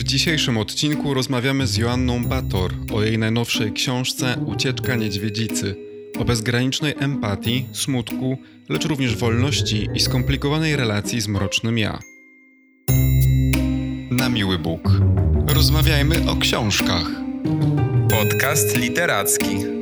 [0.00, 5.76] W dzisiejszym odcinku rozmawiamy z Joanną Bator o jej najnowszej książce Ucieczka Niedźwiedzicy.
[6.18, 11.98] O bezgranicznej empatii, smutku, lecz również wolności i skomplikowanej relacji z mrocznym ja.
[14.10, 14.90] Na miły Bóg.
[15.46, 17.06] Rozmawiajmy o książkach.
[18.10, 19.79] Podcast literacki.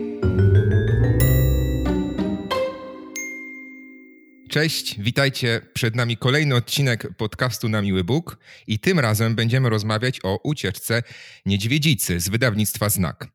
[4.48, 5.60] Cześć, witajcie.
[5.74, 11.02] Przed nami kolejny odcinek podcastu Na Miły Bóg i tym razem będziemy rozmawiać o ucieczce
[11.46, 13.28] Niedźwiedzicy z wydawnictwa Znak.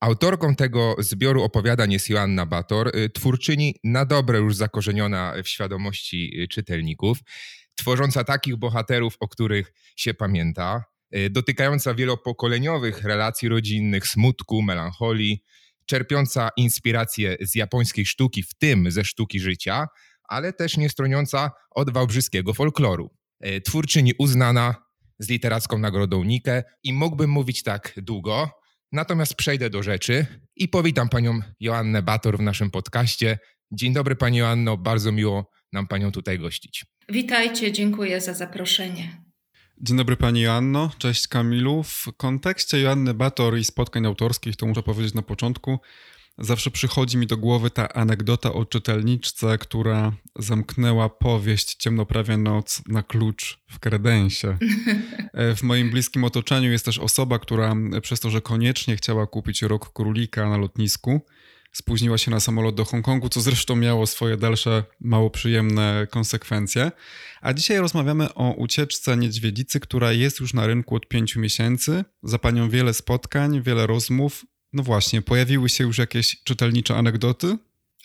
[0.00, 6.40] Autorką tego zbioru opowiadań jest Joanna Bator, y, twórczyni na dobre już zakorzeniona w świadomości
[6.42, 7.18] y, czytelników,
[7.74, 10.84] tworząca takich bohaterów, o których się pamięta,
[11.16, 15.42] y, dotykająca wielopokoleniowych relacji rodzinnych, smutku, melancholii,
[15.86, 19.86] czerpiąca inspiracje z japońskiej sztuki, w tym ze sztuki życia,
[20.30, 23.10] ale też nie stroniąca od wałbrzyskiego folkloru.
[23.40, 24.74] E, twórczyni uznana
[25.18, 28.50] z literacką nagrodą Nike i mógłbym mówić tak długo,
[28.92, 33.38] natomiast przejdę do rzeczy i powitam panią Joannę Bator w naszym podcaście.
[33.72, 36.86] Dzień dobry pani Joanno, bardzo miło nam panią tutaj gościć.
[37.08, 39.22] Witajcie, dziękuję za zaproszenie.
[39.82, 41.82] Dzień dobry Pani Joanno, cześć Kamilu.
[41.82, 45.78] W kontekście Joanny Bator i spotkań autorskich, to muszę powiedzieć na początku,
[46.40, 53.02] zawsze przychodzi mi do głowy ta anegdota o czytelniczce, która zamknęła powieść Ciemnoprawie Noc na
[53.02, 54.56] klucz w kredensie.
[55.56, 59.92] W moim bliskim otoczeniu jest też osoba, która przez to, że koniecznie chciała kupić rok
[59.92, 61.20] królika na lotnisku,
[61.72, 66.92] spóźniła się na samolot do Hongkongu, co zresztą miało swoje dalsze mało przyjemne konsekwencje.
[67.40, 72.04] A dzisiaj rozmawiamy o ucieczce niedźwiedzicy, która jest już na rynku od pięciu miesięcy.
[72.22, 77.56] Za panią wiele spotkań, wiele rozmów, no właśnie, pojawiły się już jakieś czytelnicze anegdoty?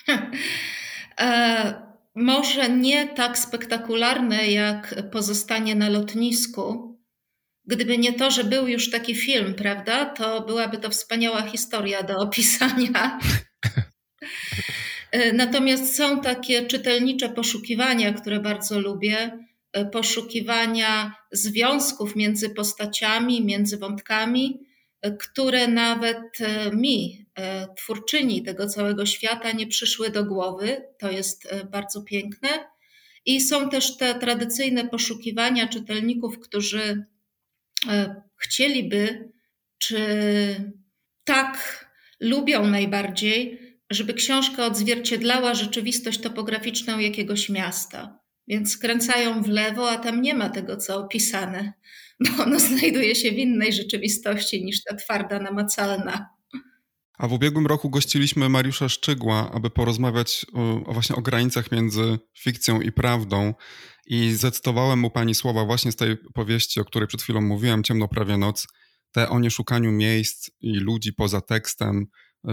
[1.20, 1.86] e,
[2.16, 6.96] może nie tak spektakularne jak pozostanie na lotnisku.
[7.66, 12.18] Gdyby nie to, że był już taki film, prawda, to byłaby to wspaniała historia do
[12.18, 13.20] opisania.
[15.12, 19.40] E, natomiast są takie czytelnicze poszukiwania, które bardzo lubię.
[19.74, 24.60] E, poszukiwania związków między postaciami, między wątkami
[25.12, 30.82] które nawet e, mi, e, twórczyni tego całego świata, nie przyszły do głowy.
[31.00, 32.50] To jest e, bardzo piękne.
[33.26, 37.06] I są też te tradycyjne poszukiwania czytelników, którzy
[38.38, 39.30] chcieliby,
[39.78, 40.00] czy
[41.24, 41.86] tak
[42.20, 48.20] lubią najbardziej, żeby książka odzwierciedlała rzeczywistość topograficzną jakiegoś miasta.
[48.48, 51.74] Więc skręcają w lewo, a tam nie ma tego, co opisane
[52.20, 56.30] bo ono znajduje się w innej rzeczywistości niż ta twarda, namacalna.
[57.18, 62.82] A w ubiegłym roku gościliśmy Mariusza Szczygła, aby porozmawiać o, właśnie o granicach między fikcją
[62.82, 63.54] i prawdą.
[64.06, 68.08] I zacytowałem mu pani słowa właśnie z tej powieści, o której przed chwilą mówiłem, Ciemno
[68.08, 68.68] prawie noc,
[69.12, 72.06] te o nieszukaniu miejsc i ludzi poza tekstem,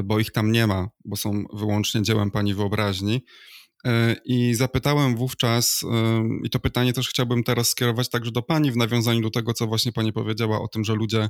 [0.05, 3.25] bo ich tam nie ma, bo są wyłącznie dziełem pani wyobraźni.
[3.87, 5.85] E, I zapytałem wówczas,
[6.45, 9.67] i to pytanie też chciałbym teraz skierować także do Pani w nawiązaniu do tego, co
[9.67, 11.29] właśnie Pani powiedziała o tym, że ludzie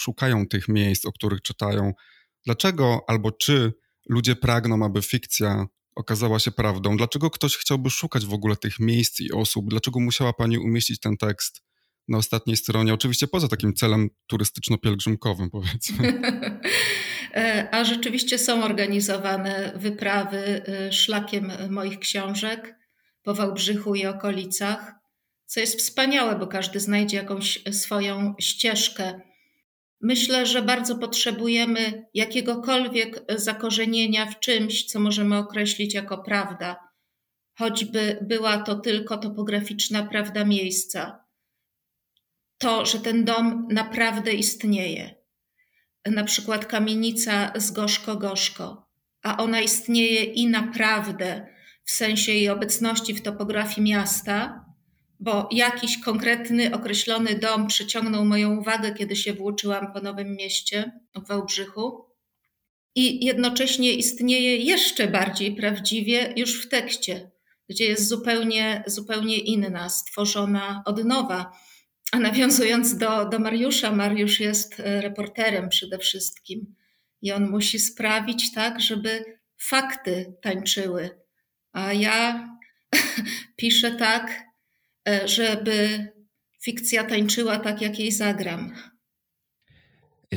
[0.00, 1.92] szukają tych miejsc, o których czytają.
[2.44, 3.72] Dlaczego albo czy
[4.08, 5.66] ludzie pragną, aby fikcja
[5.96, 6.96] okazała się prawdą?
[6.96, 9.70] Dlaczego ktoś chciałby szukać w ogóle tych miejsc i osób?
[9.70, 11.62] Dlaczego musiała Pani umieścić ten tekst
[12.08, 12.94] na ostatniej stronie?
[12.94, 16.20] Oczywiście poza takim celem turystyczno-pielgrzymkowym, powiedzmy.
[17.38, 22.78] E, a rzeczywiście są organizowane wyprawy e, szlakiem moich książek
[23.22, 24.94] po Wałbrzychu i okolicach,
[25.46, 29.20] co jest wspaniałe, bo każdy znajdzie jakąś swoją ścieżkę.
[30.00, 36.76] Myślę, że bardzo potrzebujemy jakiegokolwiek zakorzenienia w czymś, co możemy określić jako prawda,
[37.58, 41.24] choćby była to tylko topograficzna prawda miejsca.
[42.58, 45.17] To, że ten dom naprawdę istnieje
[46.10, 48.76] na przykład kamienica z Gorzko-Gorzko,
[49.22, 51.46] a ona istnieje i naprawdę
[51.84, 54.64] w sensie jej obecności w topografii miasta,
[55.20, 61.28] bo jakiś konkretny, określony dom przyciągnął moją uwagę, kiedy się włóczyłam po Nowym Mieście w
[61.28, 62.04] Wałbrzychu.
[62.94, 67.30] I jednocześnie istnieje jeszcze bardziej prawdziwie już w tekście,
[67.68, 71.52] gdzie jest zupełnie, zupełnie inna, stworzona od nowa
[72.12, 76.74] a nawiązując do, do Mariusza, Mariusz jest e, reporterem przede wszystkim
[77.22, 79.24] i on musi sprawić tak, żeby
[79.56, 81.10] fakty tańczyły.
[81.72, 82.48] A ja
[83.56, 84.42] piszę tak,
[85.08, 86.08] e, żeby
[86.62, 88.74] fikcja tańczyła tak, jak jej zagram.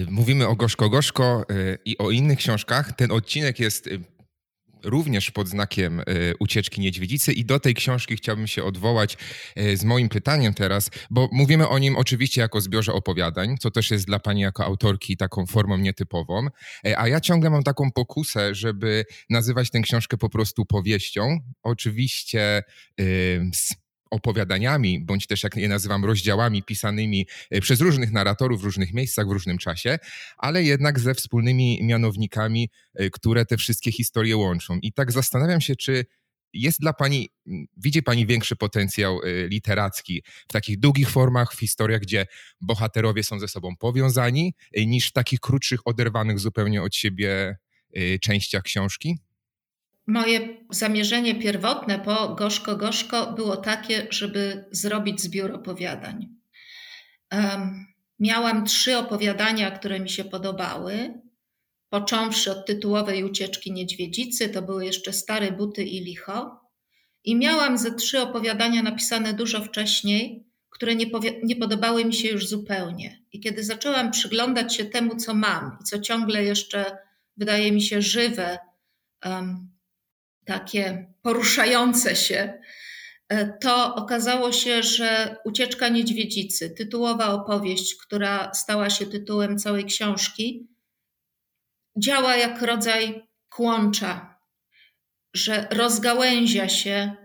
[0.09, 2.95] Mówimy o Gorzko Gorzko e, i o innych książkach.
[2.95, 3.89] Ten odcinek jest
[4.83, 6.03] również pod znakiem y,
[6.39, 9.17] ucieczki niedźwiedzicy i do tej książki chciałbym się odwołać
[9.57, 13.91] y, z moim pytaniem teraz, bo mówimy o nim oczywiście jako zbiorze opowiadań, co też
[13.91, 16.47] jest dla pani jako autorki taką formą nietypową,
[16.87, 21.39] y, a ja ciągle mam taką pokusę, żeby nazywać tę książkę po prostu powieścią.
[21.63, 22.63] Oczywiście
[24.11, 29.27] opowiadaniami, bądź też jak je nazywam, rozdziałami pisanymi e, przez różnych narratorów w różnych miejscach,
[29.27, 29.99] w różnym czasie,
[30.37, 34.79] ale jednak ze wspólnymi mianownikami, e, które te wszystkie historie łączą.
[34.81, 36.05] I tak zastanawiam się, czy
[36.53, 37.29] jest dla Pani,
[37.77, 42.25] widzi Pani większy potencjał e, literacki w takich długich formach, w historiach, gdzie
[42.61, 47.57] bohaterowie są ze sobą powiązani, niż w takich krótszych, oderwanych zupełnie od siebie
[48.21, 49.17] częściach książki?
[50.11, 56.27] Moje zamierzenie pierwotne po Gorzko Gorzko było takie, żeby zrobić zbiór opowiadań.
[57.31, 57.85] Um,
[58.19, 61.13] miałam trzy opowiadania, które mi się podobały.
[61.89, 66.61] Począwszy od tytułowej ucieczki niedźwiedzicy, to były jeszcze Stare Buty i Licho.
[67.23, 71.05] I miałam ze trzy opowiadania napisane dużo wcześniej, które nie,
[71.43, 73.21] nie podobały mi się już zupełnie.
[73.31, 76.97] I kiedy zaczęłam przyglądać się temu, co mam i co ciągle jeszcze
[77.37, 78.57] wydaje mi się żywe,
[79.25, 79.71] um,
[80.45, 82.61] takie poruszające się,
[83.29, 90.67] e, to okazało się, że Ucieczka Niedźwiedzicy, tytułowa opowieść, która stała się tytułem całej książki,
[91.97, 94.39] działa jak rodzaj kłącza,
[95.33, 97.15] że rozgałęzia się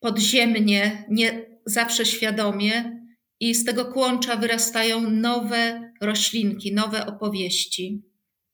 [0.00, 3.00] podziemnie, nie zawsze świadomie,
[3.40, 8.09] i z tego kłącza wyrastają nowe roślinki, nowe opowieści.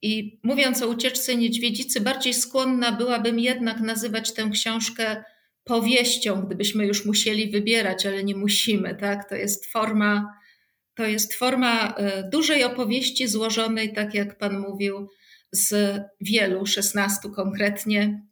[0.06, 5.24] I mówiąc o ucieczce niedźwiedzicy, bardziej skłonna byłabym jednak nazywać tę książkę
[5.64, 9.28] powieścią, gdybyśmy już musieli wybierać, ale nie musimy, tak?
[9.28, 10.34] To jest forma,
[10.94, 15.08] to jest forma e, dużej opowieści złożonej, tak jak Pan mówił,
[15.52, 18.26] z wielu, 16 konkretnie,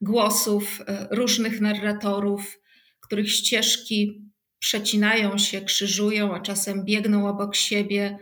[0.00, 2.60] głosów e, różnych narratorów,
[3.00, 4.22] których ścieżki
[4.58, 8.18] przecinają się, krzyżują, a czasem biegną obok siebie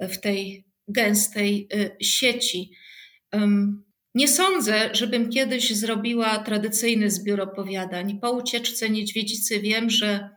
[0.00, 2.70] w tej gęstej y, sieci.
[4.14, 8.18] Nie sądzę, żebym kiedyś zrobiła tradycyjny zbiór opowiadań.
[8.20, 10.30] Po ucieczce niedźwiedzicy wiem, że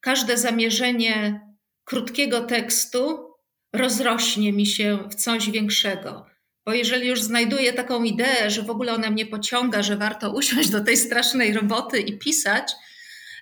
[0.00, 1.40] każde zamierzenie
[1.84, 3.28] krótkiego tekstu
[3.72, 6.26] rozrośnie mi się w coś większego.
[6.66, 10.70] Bo jeżeli już znajduję taką ideę, że w ogóle ona mnie pociąga, że warto usiąść
[10.70, 12.72] do tej strasznej roboty i pisać,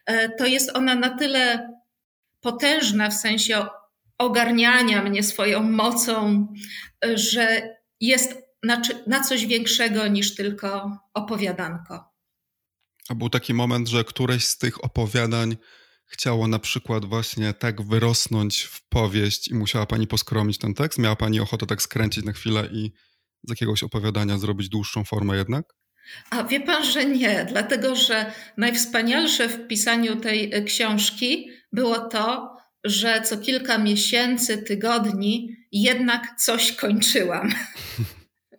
[0.06, 1.70] e, to jest ona na tyle
[2.40, 3.66] potężna w sensie
[4.18, 6.46] ogarniania mnie swoją mocą,
[7.14, 12.04] że jest na, na coś większego niż tylko opowiadanko.
[13.08, 15.56] A był taki moment, że któreś z tych opowiadań
[16.06, 20.98] chciało na przykład właśnie tak wyrosnąć w powieść i musiała pani poskromić ten tekst?
[20.98, 22.92] Miała pani ochotę tak skręcić na chwilę i
[23.44, 25.74] z jakiegoś opowiadania zrobić dłuższą formę jednak?
[26.30, 32.55] A wie pan, że nie, dlatego że najwspanialsze w pisaniu tej książki było to,
[32.88, 37.52] że co kilka miesięcy, tygodni jednak coś kończyłam.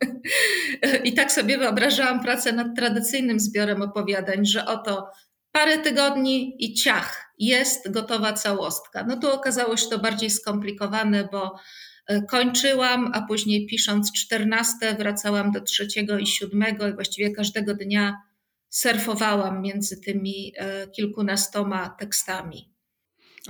[1.04, 5.08] I tak sobie wyobrażałam pracę nad tradycyjnym zbiorem opowiadań, że oto
[5.52, 9.04] parę tygodni i ciach, jest gotowa całostka.
[9.08, 11.58] No tu okazało się to bardziej skomplikowane, bo
[12.06, 18.22] e, kończyłam, a później pisząc czternaste wracałam do trzeciego i siódmego i właściwie każdego dnia
[18.70, 22.77] surfowałam między tymi e, kilkunastoma tekstami.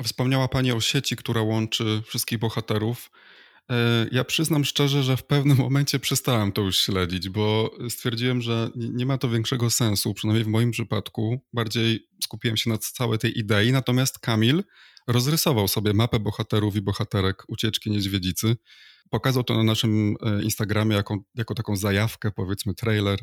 [0.05, 3.11] Wspomniała Pani o sieci, która łączy wszystkich bohaterów.
[3.71, 8.71] E, ja przyznam szczerze, że w pewnym momencie przestałem to już śledzić, bo stwierdziłem, że
[8.75, 11.41] nie ma to większego sensu, przynajmniej w moim przypadku.
[11.53, 14.65] Bardziej skupiłem się na całej tej idei, natomiast Kamil
[15.07, 18.57] rozrysował sobie mapę bohaterów i bohaterek ucieczki niedźwiedzicy.
[19.11, 23.19] Pokazał to na naszym e, Instagramie jako, jako taką zajawkę, powiedzmy trailer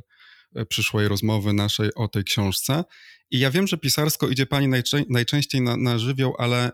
[0.69, 2.83] przyszłej rozmowy naszej o tej książce.
[3.31, 6.71] I ja wiem, że pisarsko idzie pani najczę najczęściej na, na żywioł, ale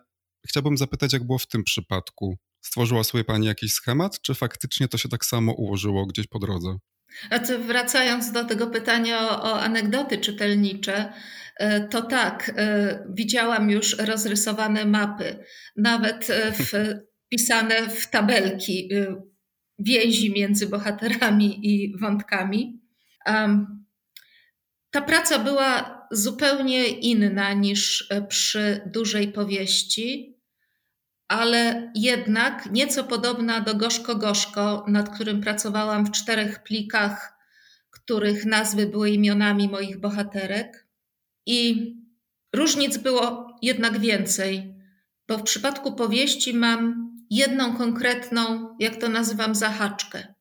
[0.48, 2.38] chciałbym zapytać, jak było w tym przypadku.
[2.62, 6.78] Stworzyła sobie pani jakiś schemat, czy faktycznie to się tak samo ułożyło gdzieś po drodze?
[7.30, 11.14] A to wracając do tego pytania o, o anegdoty czytelnicze,
[11.58, 15.44] e, to tak, e, widziałam już rozrysowane mapy,
[15.76, 16.28] nawet
[16.60, 16.96] w,
[17.30, 18.90] pisane w tabelki
[19.80, 22.81] więzi między bohaterami i wątkami.
[24.92, 30.38] Ta praca była zupełnie inna niż e, przy dużej powieści,
[31.28, 37.34] ale jednak nieco podobna do Gorzko Gorzko, nad którym pracowałam w czterech plikach,
[37.90, 40.88] których nazwy były imionami moich bohaterek.
[41.46, 41.92] I
[42.56, 44.76] różnic było jednak więcej,
[45.28, 50.34] bo w przypadku powieści mam jedną konkretną, jak to nazywam, zahaczkę.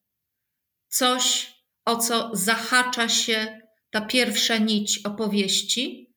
[0.88, 3.60] Coś, o co zahacza się
[3.90, 6.14] ta pierwsza nić opowieści,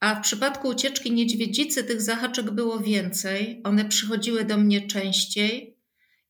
[0.00, 3.60] a w przypadku ucieczki niedźwiedzicy tych zahaczek było więcej.
[3.64, 5.76] One przychodziły do mnie częściej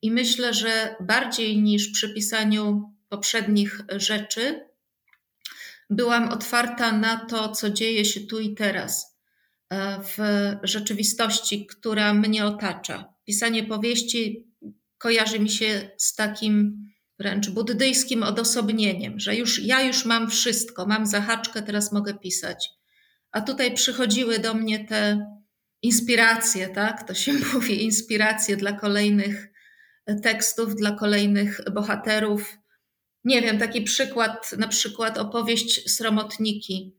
[0.02, 4.70] i myślę, że bardziej niż przy pisaniu poprzednich rzeczy,
[5.90, 9.18] byłam otwarta na to, co dzieje się tu i teraz,
[9.70, 10.18] e, w
[10.62, 13.14] rzeczywistości, która mnie otacza.
[13.25, 14.46] Pisanie powieści
[14.99, 16.87] kojarzy mi się z takim
[17.20, 22.68] wręcz buddyjskim odosobnieniem, że już ja już mam wszystko, mam zahaczkę, teraz mogę pisać.
[23.32, 25.26] A tutaj przychodziły do mnie te
[25.82, 27.06] inspiracje, tak?
[27.06, 29.52] To się mówi, inspiracje dla kolejnych
[30.22, 32.56] tekstów, dla kolejnych bohaterów.
[33.24, 36.96] Nie wiem, taki przykład, na przykład opowieść Sromotniki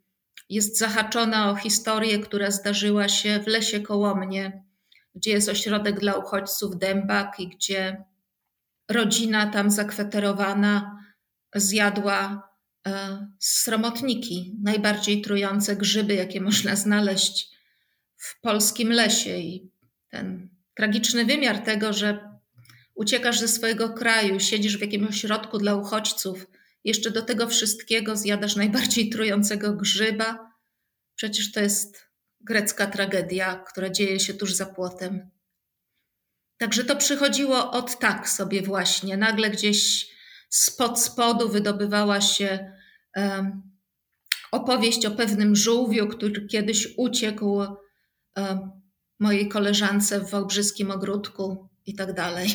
[0.49, 4.63] jest zahaczona o historię, która zdarzyła się w lesie koło mnie,
[5.15, 8.10] gdzie jest ośrodek dla uchodźców Dębak i gdzie
[8.91, 10.97] rodzina tam zakweterowana
[11.55, 12.49] zjadła
[12.87, 17.49] e, sromotniki, najbardziej trujące grzyby, jakie można znaleźć
[18.17, 19.37] w polskim lesie.
[19.37, 19.71] I
[20.09, 22.31] ten tragiczny wymiar tego, że
[22.95, 26.47] uciekasz ze swojego kraju, siedzisz w jakimś ośrodku dla uchodźców,
[26.83, 30.51] jeszcze do tego wszystkiego zjadasz najbardziej trującego grzyba.
[31.15, 32.07] Przecież to jest
[32.41, 35.29] grecka tragedia, która dzieje się tuż za płotem.
[36.61, 39.17] Także to przychodziło od tak sobie właśnie.
[39.17, 40.07] Nagle gdzieś
[40.49, 42.71] spod spodu wydobywała się
[44.51, 47.61] opowieść o pewnym żółwiu, który kiedyś uciekł
[49.19, 52.49] mojej koleżance w Wałbrzyskim Ogródku i tak dalej.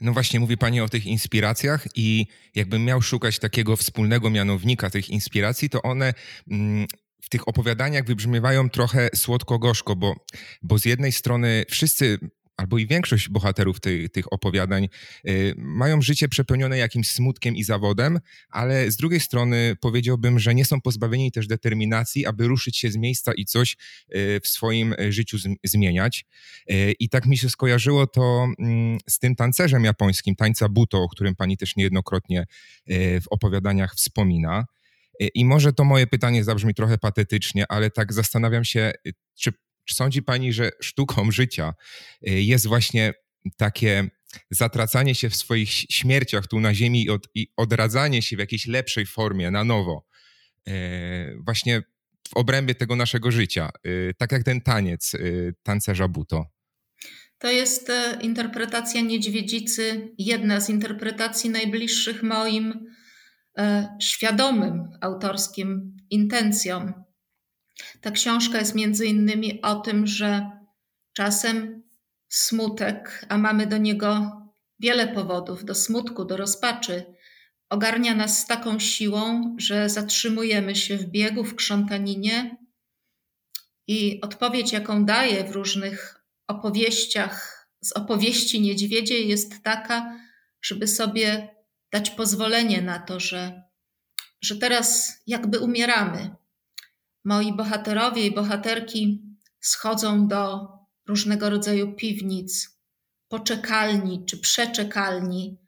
[0.00, 5.10] No właśnie, mówi Pani o tych inspiracjach i jakbym miał szukać takiego wspólnego mianownika tych
[5.10, 6.14] inspiracji, to one
[6.50, 6.86] mm,
[7.22, 10.14] w tych opowiadaniach wybrzmiewają trochę słodko-gorzko, bo,
[10.62, 12.18] bo z jednej strony wszyscy
[12.60, 14.88] albo i większość bohaterów ty, tych opowiadań
[15.28, 20.64] y, mają życie przepełnione jakimś smutkiem i zawodem, ale z drugiej strony powiedziałbym, że nie
[20.64, 23.76] są pozbawieni też determinacji, aby ruszyć się z miejsca i coś
[24.14, 26.24] y, w swoim życiu z, zmieniać.
[26.70, 31.08] Y, I tak mi się skojarzyło to mm, z tym tancerzem japońskim, tańca buto, o
[31.08, 32.44] którym pani też niejednokrotnie
[33.22, 34.64] w opowiadaniach wspomina.
[35.34, 38.92] I może to moje pytanie zabrzmi trochę patetycznie, ale tak zastanawiam się,
[39.34, 39.52] czy
[39.84, 41.74] czy sądzi Pani, że sztuką życia
[42.28, 43.14] y, jest właśnie
[43.56, 44.10] takie
[44.50, 48.66] zatracanie się w swoich śmierciach tu na ziemi i, od, i odradzanie się w jakiejś
[48.66, 50.06] lepszej formie, na nowo,
[50.68, 50.72] y,
[51.44, 51.82] właśnie
[52.28, 55.16] w obrębie tego naszego życia, y, tak jak ten taniec
[55.62, 56.60] tancerza Buto?
[57.40, 62.86] To jest e, interpretacja niedźwiedzicy, jedna z interpretacji najbliższych moim
[63.58, 66.92] e, świadomym autorskim intencjom.
[68.00, 70.50] Ta książka jest między innymi o tym, że
[71.12, 71.82] czasem
[72.28, 74.40] smutek, a mamy do niego
[74.78, 77.14] wiele powodów, do smutku, do rozpaczy,
[77.68, 82.56] ogarnia nas z taką siłą, że zatrzymujemy się w biegu, w krzątaninie.
[83.86, 90.20] I odpowiedź, jaką daję w różnych opowieściach, z opowieści niedźwiedzie, jest taka,
[90.62, 91.54] żeby sobie
[91.92, 93.62] dać pozwolenie na to, że,
[94.42, 96.30] że teraz jakby umieramy,
[97.24, 99.22] moi bohaterowie i bohaterki
[99.60, 100.68] schodzą do
[101.06, 102.78] różnego rodzaju piwnic,
[103.28, 105.58] poczekalni czy przeczekalni,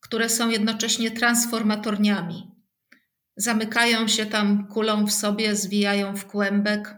[0.00, 2.50] które są jednocześnie transformatorniami.
[3.36, 6.96] Zamykają się tam kulą w sobie, zwijają w kłębek,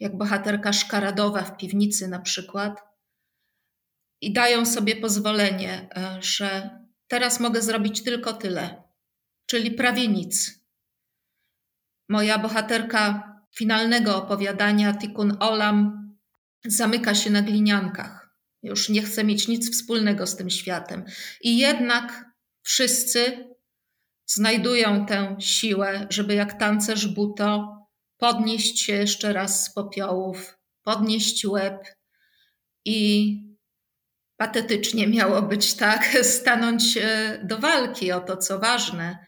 [0.00, 2.82] jak bohaterka szkaradowa w piwnicy na przykład,
[4.20, 8.82] i dają sobie pozwolenie, e, że teraz mogę zrobić tylko tyle,
[9.46, 10.65] czyli prawie nic.
[12.08, 16.06] Moja bohaterka finalnego opowiadania, Tikun Olam,
[16.64, 18.30] zamyka się na gliniankach.
[18.62, 21.04] Już nie chce mieć nic wspólnego z tym światem.
[21.40, 22.24] I jednak
[22.62, 23.48] wszyscy
[24.26, 27.76] znajdują tę siłę, żeby jak tancerz buto
[28.16, 31.86] podnieść się jeszcze raz z popiołów, podnieść łeb
[32.84, 33.36] i
[34.36, 36.04] patetycznie miało być tak,
[36.38, 39.26] stanąć e, do walki o to, co ważne,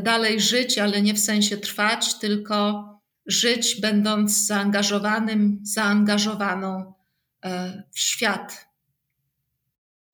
[0.00, 2.88] dalej żyć, ale nie w sensie trwać, tylko
[3.26, 6.94] żyć, będąc zaangażowanym, zaangażowaną
[7.44, 8.71] e, w świat,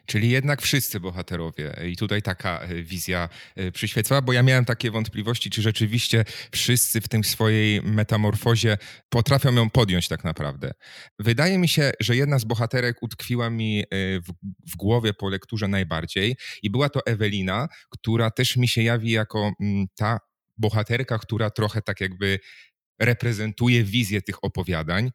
[0.08, 1.76] Czyli jednak wszyscy bohaterowie.
[1.92, 7.00] I tutaj taka e, wizja e, przyświecała, bo ja miałem takie wątpliwości, czy rzeczywiście wszyscy
[7.00, 10.70] w tym swojej metamorfozie potrafią ją podjąć tak naprawdę.
[11.18, 13.84] Wydaje mi się, że jedna z bohaterek utkwiła mi e,
[14.20, 14.32] w,
[14.72, 19.52] w głowie po lekturze najbardziej i była to Ewelina, która też mi się jawi jako
[19.60, 20.20] mm, ta
[20.56, 22.38] bohaterka, która trochę tak jakby
[22.98, 25.10] reprezentuje wizję tych opowiadań,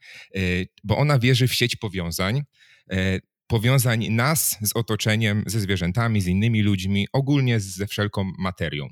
[0.84, 2.44] bo ona wierzy w sieć powiązań
[3.54, 8.88] powiązań nas z otoczeniem, ze zwierzętami, z innymi ludźmi, ogólnie ze wszelką materią.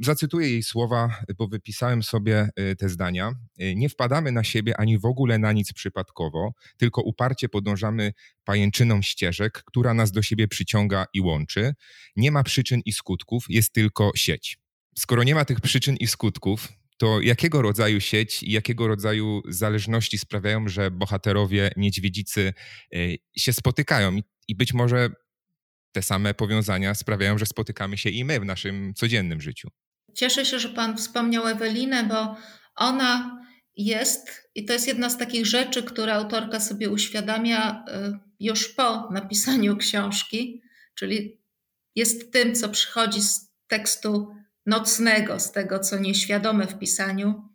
[0.00, 3.32] Zacytuję jej słowa, bo wypisałem sobie te zdania.
[3.74, 8.12] Nie wpadamy na siebie ani w ogóle na nic przypadkowo, tylko uparcie podążamy
[8.44, 11.72] pajęczyną ścieżek, która nas do siebie przyciąga i łączy.
[12.16, 14.58] Nie ma przyczyn i skutków, jest tylko sieć.
[14.98, 16.68] Skoro nie ma tych przyczyn i skutków,
[17.02, 22.52] to jakiego rodzaju sieć i jakiego rodzaju zależności sprawiają, że bohaterowie niedźwiedzicy
[22.94, 24.18] y, się spotykają
[24.48, 25.10] i być może
[25.92, 29.68] te same powiązania sprawiają, że spotykamy się i my w naszym codziennym życiu.
[30.14, 32.36] Cieszę się, że Pan wspomniał Ewelinę, bo
[32.76, 33.40] ona
[33.76, 39.08] jest, i to jest jedna z takich rzeczy, które autorka sobie uświadamia y, już po
[39.12, 40.62] napisaniu książki,
[40.94, 41.40] czyli
[41.94, 47.48] jest tym, co przychodzi z tekstu nocnego, z tego co nieświadome w pisaniu.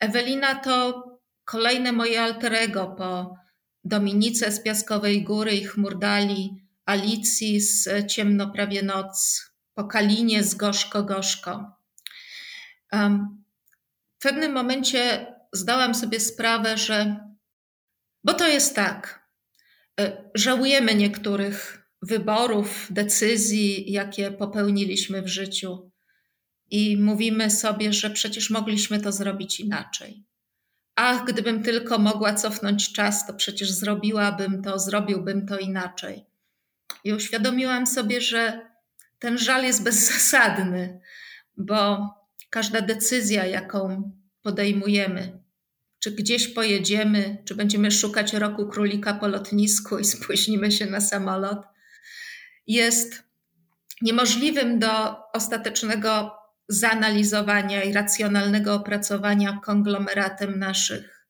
[0.00, 1.04] Ewelina to
[1.44, 3.36] kolejne moje alterego po
[3.84, 6.50] Dominice z Piaskowej Góry i Chmurdali,
[6.86, 9.42] Alicji z Ciemno prawie noc,
[9.74, 11.72] po Kalinie z Gorzko Gorzko.
[14.18, 17.16] w pewnym momencie zdałam sobie sprawę, że,
[18.24, 19.28] bo to jest tak,
[20.00, 25.93] e, żałujemy niektórych wyborów, decyzji, jakie popełniliśmy w życiu
[26.70, 30.24] i mówimy sobie, że przecież mogliśmy to zrobić inaczej.
[30.96, 36.24] Ach, gdybym tylko mogła cofnąć czas, to przecież zrobiłabym to, zrobiłbym to inaczej.
[37.04, 38.60] I uświadomiłam sobie, że
[39.18, 41.00] ten żal jest bezzasadny,
[41.56, 42.10] bo
[42.50, 45.38] każda decyzja, jaką podejmujemy,
[45.98, 51.62] czy gdzieś pojedziemy, czy będziemy szukać roku królika po lotnisku i spóźnimy się na samolot,
[52.66, 53.22] jest
[54.02, 61.26] niemożliwym do ostatecznego zanalizowania i racjonalnego opracowania konglomeratem naszych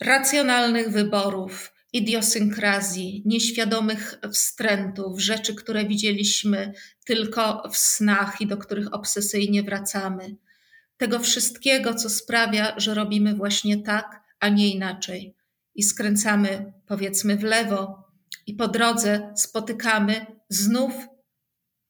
[0.00, 6.72] racjonalnych wyborów, idiosynkrazji, nieświadomych wstrętów, rzeczy, które widzieliśmy
[7.04, 10.36] tylko w snach i do których obsesyjnie wracamy.
[10.96, 15.34] Tego wszystkiego, co sprawia, że robimy właśnie tak, a nie inaczej.
[15.74, 18.08] I skręcamy, powiedzmy, w lewo,
[18.46, 20.92] i po drodze spotykamy znów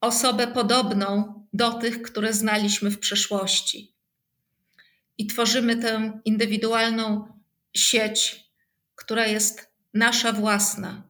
[0.01, 3.95] osobę podobną do tych, które znaliśmy w przeszłości.
[5.19, 7.33] I tworzymy tę indywidualną
[7.75, 8.45] sieć,
[8.95, 11.03] która jest nasza własna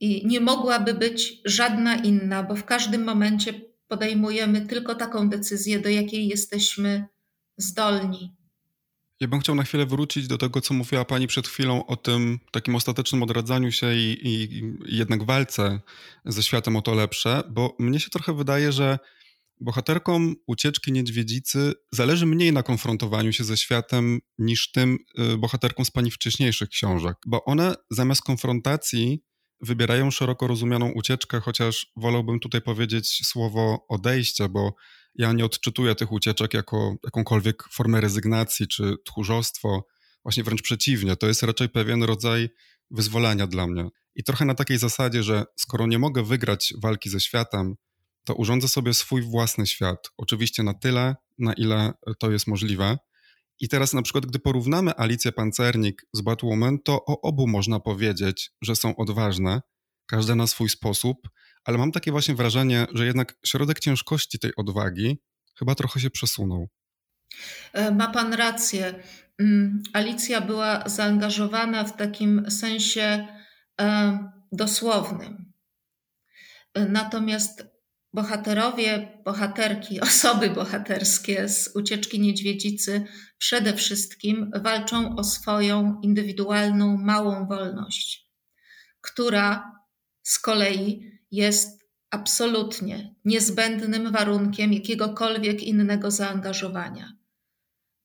[0.00, 5.88] i nie mogłaby być żadna inna, bo w każdym momencie podejmujemy tylko taką decyzję, do
[5.88, 7.06] jakiej jesteśmy
[7.56, 8.36] zdolni.
[9.20, 12.38] Ja bym chciał na chwilę wrócić do tego, co mówiła Pani przed chwilą o tym
[12.50, 15.80] takim ostatecznym odradzaniu się i, i, i jednak walce
[16.24, 18.98] ze światem o to lepsze, bo mnie się trochę wydaje, że
[19.60, 25.90] Bohaterkom ucieczki niedźwiedzicy zależy mniej na konfrontowaniu się ze światem niż tym y, bohaterkom z
[25.90, 29.22] pani wcześniejszych książek, bo one zamiast konfrontacji
[29.60, 34.74] wybierają szeroko rozumianą ucieczkę, chociaż wolałbym tutaj powiedzieć słowo odejście, bo
[35.14, 39.86] ja nie odczytuję tych ucieczek jako jakąkolwiek formę rezygnacji czy tchórzostwo.
[40.22, 42.48] Właśnie wręcz przeciwnie, to jest raczej pewien rodzaj
[42.90, 43.88] wyzwolenia dla mnie.
[44.14, 47.74] I trochę na takiej zasadzie, że skoro nie mogę wygrać walki ze światem,
[48.24, 50.10] to urządzę sobie swój własny świat.
[50.16, 52.98] Oczywiście na tyle, na ile to jest możliwe.
[53.60, 58.52] I teraz na przykład, gdy porównamy Alicję Pancernik z Batwoman, to o obu można powiedzieć,
[58.62, 59.60] że są odważne,
[60.06, 61.28] każde na swój sposób,
[61.64, 65.18] ale mam takie właśnie wrażenie, że jednak środek ciężkości tej odwagi
[65.58, 66.68] chyba trochę się przesunął.
[67.72, 68.94] E, ma pan rację.
[69.38, 73.28] Mm, Alicja była zaangażowana w takim sensie
[73.80, 74.18] e,
[74.52, 75.52] dosłownym.
[76.74, 77.69] E, natomiast
[78.12, 83.04] bohaterowie, bohaterki, osoby bohaterskie z ucieczki niedźwiedzicy
[83.38, 88.30] przede wszystkim walczą o swoją indywidualną, małą wolność,
[89.00, 89.72] która
[90.22, 97.12] z kolei jest absolutnie niezbędnym warunkiem jakiegokolwiek innego zaangażowania.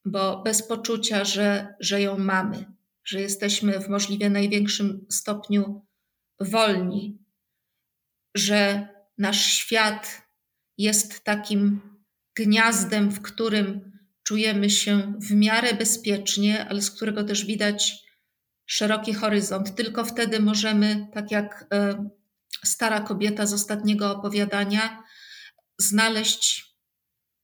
[0.05, 2.65] Bo bez poczucia, że, że ją mamy,
[3.03, 5.85] że jesteśmy w możliwie największym stopniu
[6.39, 7.19] wolni,
[8.35, 10.21] że nasz świat
[10.77, 11.81] jest takim
[12.35, 13.91] gniazdem, w którym
[14.23, 18.05] czujemy się w miarę bezpiecznie, ale z którego też widać
[18.65, 19.75] szeroki horyzont.
[19.75, 22.09] Tylko wtedy możemy, tak jak e,
[22.63, 25.03] stara kobieta z ostatniego opowiadania,
[25.79, 26.75] znaleźć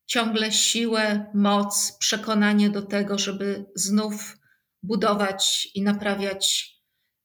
[0.06, 4.38] ciągle siłę, moc, przekonanie do tego, żeby znów
[4.84, 6.76] budować i naprawiać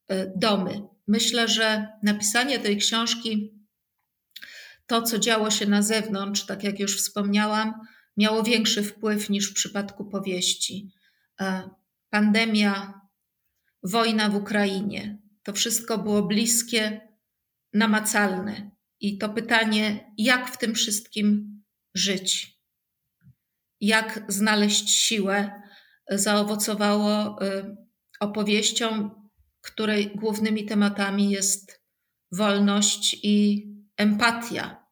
[0.09, 0.83] e, domy.
[1.09, 3.56] Myślę, że napisanie tej książki
[4.87, 7.75] to, co działo się na zewnątrz, tak jak już wspomniałam,
[8.17, 10.91] miało większy wpływ niż w przypadku powieści.
[11.41, 11.71] E,
[12.11, 13.01] pandemia,
[13.83, 17.09] wojna w Ukrainie to wszystko było bliskie,
[17.73, 18.71] namacalne.
[19.01, 21.57] I to pytanie, jak w tym wszystkim
[21.95, 22.57] żyć.
[23.81, 25.63] Jak znaleźć siłę,
[26.11, 27.77] zaowocowało y,
[28.21, 29.11] opowieścią,
[29.61, 31.83] której głównymi tematami jest
[32.33, 34.87] wolność i empatia.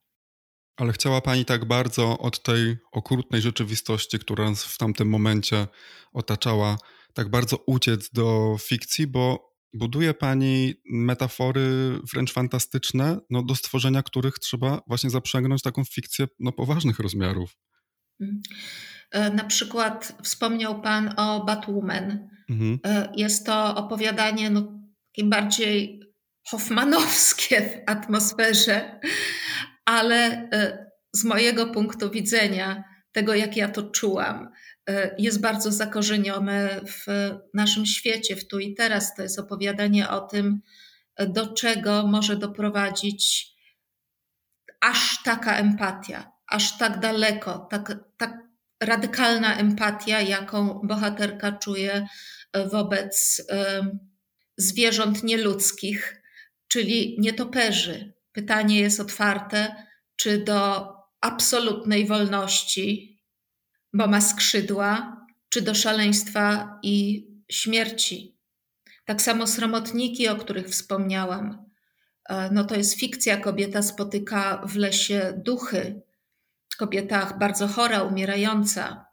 [0.76, 5.66] Ale chciała Pani tak bardzo od tej okrutnej rzeczywistości, która nas w tamtym momencie
[6.12, 6.76] otaczała,
[7.14, 14.38] tak bardzo uciec do fikcji, bo buduje Pani metafory wręcz fantastyczne, no, do stworzenia których
[14.38, 17.56] trzeba właśnie zaprzęgnąć taką fikcję no, poważnych rozmiarów.
[18.20, 18.42] Mhm.
[19.10, 22.28] E, na przykład wspomniał Pan o Batwoman.
[22.50, 22.78] Mhm.
[22.84, 24.80] E, jest to opowiadanie no,
[25.14, 26.00] takie bardziej
[26.46, 29.00] hoffmanowskie w atmosferze,
[29.84, 34.48] ale e, z mojego punktu widzenia, tego jak ja to czułam,
[35.18, 39.14] jest bardzo zakorzenione w naszym świecie, w tu i teraz.
[39.14, 40.60] To jest opowiadanie o tym,
[41.18, 43.46] do czego może doprowadzić
[44.80, 48.38] aż taka empatia, aż tak daleko, tak, tak
[48.80, 52.06] radykalna empatia, jaką bohaterka czuje
[52.52, 53.42] e, wobec
[54.56, 56.23] zwierząt nieludzkich,
[56.74, 58.12] czyli nietoperzy.
[58.32, 60.88] Pytanie jest otwarte, czy do
[61.20, 63.18] absolutnej wolności,
[63.92, 65.16] bo ma skrzydła,
[65.48, 68.38] czy do szaleństwa i śmierci.
[69.04, 71.70] Tak samo sromotniki, o których wspomniałam.
[72.28, 73.36] E, no to jest fikcja.
[73.36, 76.02] Kobieta spotyka w lesie duchy,
[76.78, 79.06] kobieta bardzo chora, umierająca,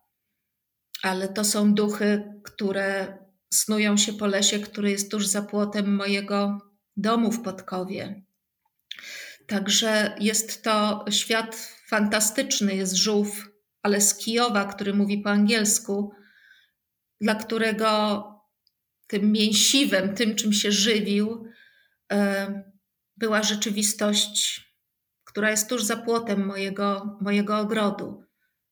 [1.04, 3.18] ale to są duchy, które
[3.54, 8.24] snują się po lesie, który jest tuż za płotem mojego domu w Podkowie.
[9.48, 11.56] Także jest to świat
[11.88, 13.50] fantastyczny, jest żółw,
[13.84, 16.12] ale z Kijowa, który mówi po angielsku,
[17.22, 18.24] dla którego
[19.08, 21.46] tym mięsiwem, tym czym się żywił,
[22.12, 22.64] e,
[23.18, 24.72] była rzeczywistość
[25.32, 28.24] która jest tuż za płotem mojego, mojego ogrodu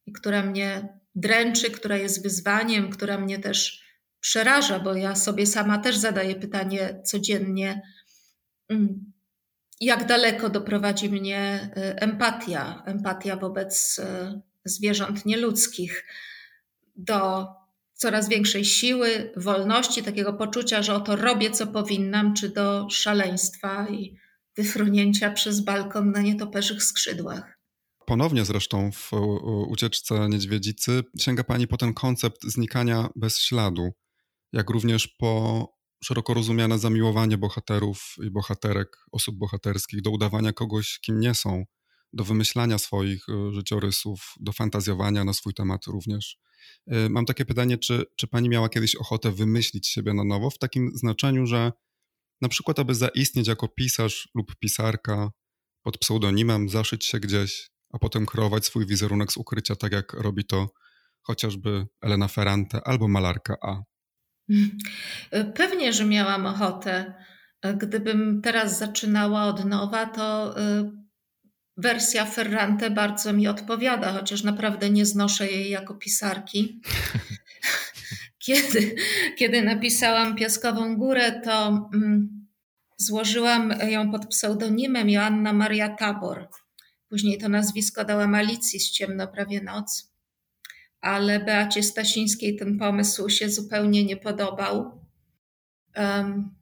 [0.05, 3.83] i która mnie dręczy, która jest wyzwaniem, która mnie też
[4.19, 7.81] przeraża, bo ja sobie sama też zadaję pytanie codziennie,
[9.81, 16.05] jak daleko doprowadzi mnie y, empatia, empatia wobec y, zwierząt nieludzkich,
[16.95, 17.47] do
[17.93, 24.15] coraz większej siły, wolności, takiego poczucia, że oto robię co powinnam, czy do szaleństwa i
[24.55, 27.59] wyfrunięcia przez balkon na nietoperzych skrzydłach.
[28.05, 29.11] Ponownie zresztą w
[29.67, 33.89] ucieczce niedźwiedzicy sięga Pani po ten koncept znikania bez śladu,
[34.53, 35.65] jak również po
[36.03, 41.65] szeroko rozumiane zamiłowanie bohaterów i bohaterek, osób bohaterskich do udawania kogoś, kim nie są,
[42.13, 46.37] do wymyślania swoich y, życiorysów, do fantazjowania na swój temat również.
[46.93, 50.57] Y, mam takie pytanie, czy, czy pani miała kiedyś ochotę wymyślić siebie na nowo, w
[50.57, 51.71] takim znaczeniu, że
[52.41, 55.31] na przykład, aby zaistnieć jako pisarz lub pisarka
[55.83, 60.45] pod pseudonimem, zaszyć się gdzieś, a potem kreować swój wizerunek z ukrycia, tak jak robi
[60.45, 60.69] to
[61.21, 63.83] chociażby Elena Ferrante albo malarka A.
[65.55, 67.13] Pewnie, że miałam ochotę.
[67.77, 70.91] Gdybym teraz zaczynała od nowa, to y,
[71.77, 76.81] wersja Ferrante bardzo mi odpowiada, chociaż naprawdę nie znoszę jej jako pisarki.
[78.45, 78.95] kiedy,
[79.37, 82.47] kiedy napisałam Piaskową Górę, to mm,
[82.97, 86.49] złożyłam ją pod pseudonimem Joanna Maria Tabor.
[87.09, 90.08] Później to nazwisko dałam Alicji z Ciemno prawie noc.
[91.01, 94.99] Ale Beacie Stasińskiej ten pomysł się zupełnie nie podobał.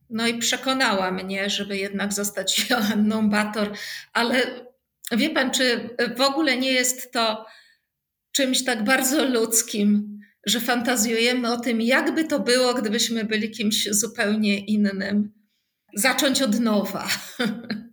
[0.10, 3.74] No i przekonała mnie, żeby jednak zostać Joanną Bator,
[4.14, 4.66] ale
[5.12, 7.46] wie pan, czy w ogóle nie jest to
[8.32, 14.60] czymś tak bardzo ludzkim, że fantazjujemy o tym, jakby to było, gdybyśmy byli kimś zupełnie
[14.60, 15.34] innym.
[15.96, 17.08] Zacząć od nowa.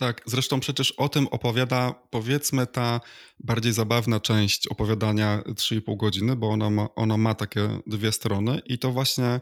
[0.00, 3.00] Tak, zresztą przecież o tym opowiada, powiedzmy, ta
[3.40, 8.78] bardziej zabawna część opowiadania 3,5 godziny, bo ona ma, ona ma takie dwie strony i
[8.78, 9.40] to właśnie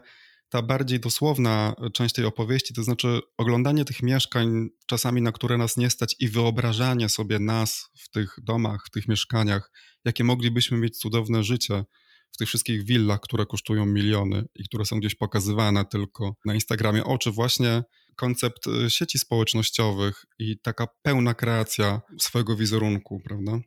[0.49, 5.77] ta bardziej dosłowna część tej opowieści, to znaczy oglądanie tych mieszkań, czasami na które nas
[5.77, 9.71] nie stać, i wyobrażanie sobie nas w tych domach, w tych mieszkaniach,
[10.05, 11.83] jakie moglibyśmy mieć cudowne życie
[12.31, 17.03] w tych wszystkich willach, które kosztują miliony i które są gdzieś pokazywane tylko na Instagramie.
[17.03, 17.83] Oczy właśnie
[18.19, 23.59] koncept y, sieci społecznościowych i taka pełna kreacja swojego wizerunku, prawda?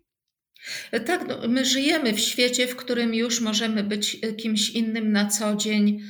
[1.06, 5.56] Tak, no, my żyjemy w świecie, w którym już możemy być kimś innym na co
[5.56, 6.00] dzień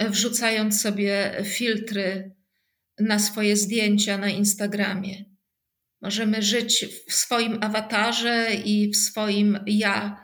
[0.00, 2.34] wrzucając sobie filtry
[3.00, 5.24] na swoje zdjęcia na Instagramie.
[6.02, 10.16] Możemy żyć w swoim awatarze i w swoim ja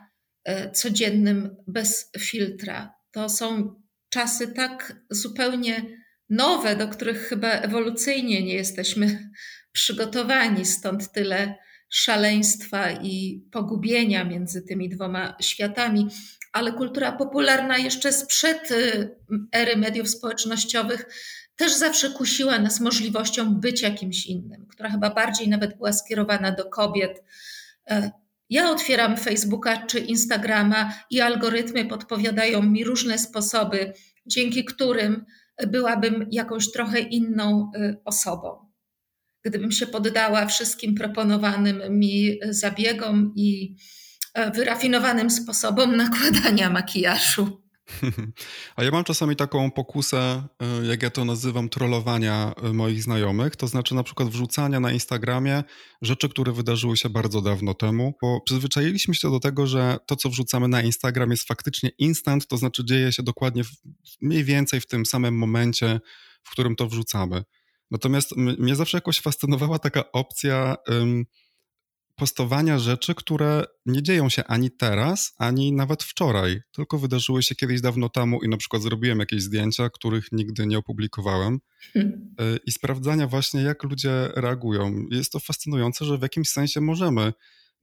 [0.43, 2.93] e, codziennym bez filtra.
[3.11, 3.75] To są
[4.09, 9.29] czasy tak zupełnie nowe, do których chyba ewolucyjnie nie jesteśmy
[9.71, 11.55] przygotowani, stąd tyle
[11.89, 16.07] szaleństwa i pogubienia między tymi dwoma światami,
[16.53, 19.15] ale kultura popularna jeszcze sprzed y,
[19.51, 21.05] ery mediów społecznościowych
[21.57, 26.65] też zawsze kusiła nas możliwością bycia kimś innym, która chyba bardziej nawet była skierowana do
[26.65, 27.23] kobiet.
[27.89, 28.11] E,
[28.49, 33.93] ja otwieram Facebooka czy Instagrama i algorytmy podpowiadają mi różne sposoby,
[34.25, 35.25] dzięki którym
[35.67, 38.67] byłabym jakąś trochę inną y, osobą.
[39.43, 43.75] Gdybym się poddała wszystkim proponowanym mi zabiegom i
[44.33, 47.66] e, wyrafinowanym sposobom nakładania makijażu.
[48.75, 53.55] A ja mam czasami taką pokusę, e, jak ja to nazywam, trollowania e, moich znajomych,
[53.55, 55.63] to znaczy na przykład wrzucania na Instagramie
[56.01, 60.29] rzeczy, które wydarzyły się bardzo dawno temu, bo przyzwyczailiśmy się do tego, że to, co
[60.29, 63.71] wrzucamy na Instagram jest faktycznie instant, to znaczy dzieje się dokładnie w,
[64.21, 65.99] mniej więcej w tym samym momencie,
[66.43, 67.43] w którym to wrzucamy.
[67.91, 70.75] Natomiast mnie zawsze jakoś fascynowała taka opcja
[72.17, 77.81] postowania rzeczy, które nie dzieją się ani teraz, ani nawet wczoraj, tylko wydarzyły się kiedyś
[77.81, 81.59] dawno temu i na przykład zrobiłem jakieś zdjęcia, których nigdy nie opublikowałem
[81.93, 82.35] hmm.
[82.65, 85.05] i sprawdzania właśnie, jak ludzie reagują.
[85.11, 87.33] Jest to fascynujące, że w jakimś sensie możemy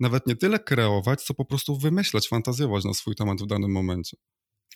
[0.00, 4.16] nawet nie tyle kreować, co po prostu wymyślać, fantazjować na swój temat w danym momencie.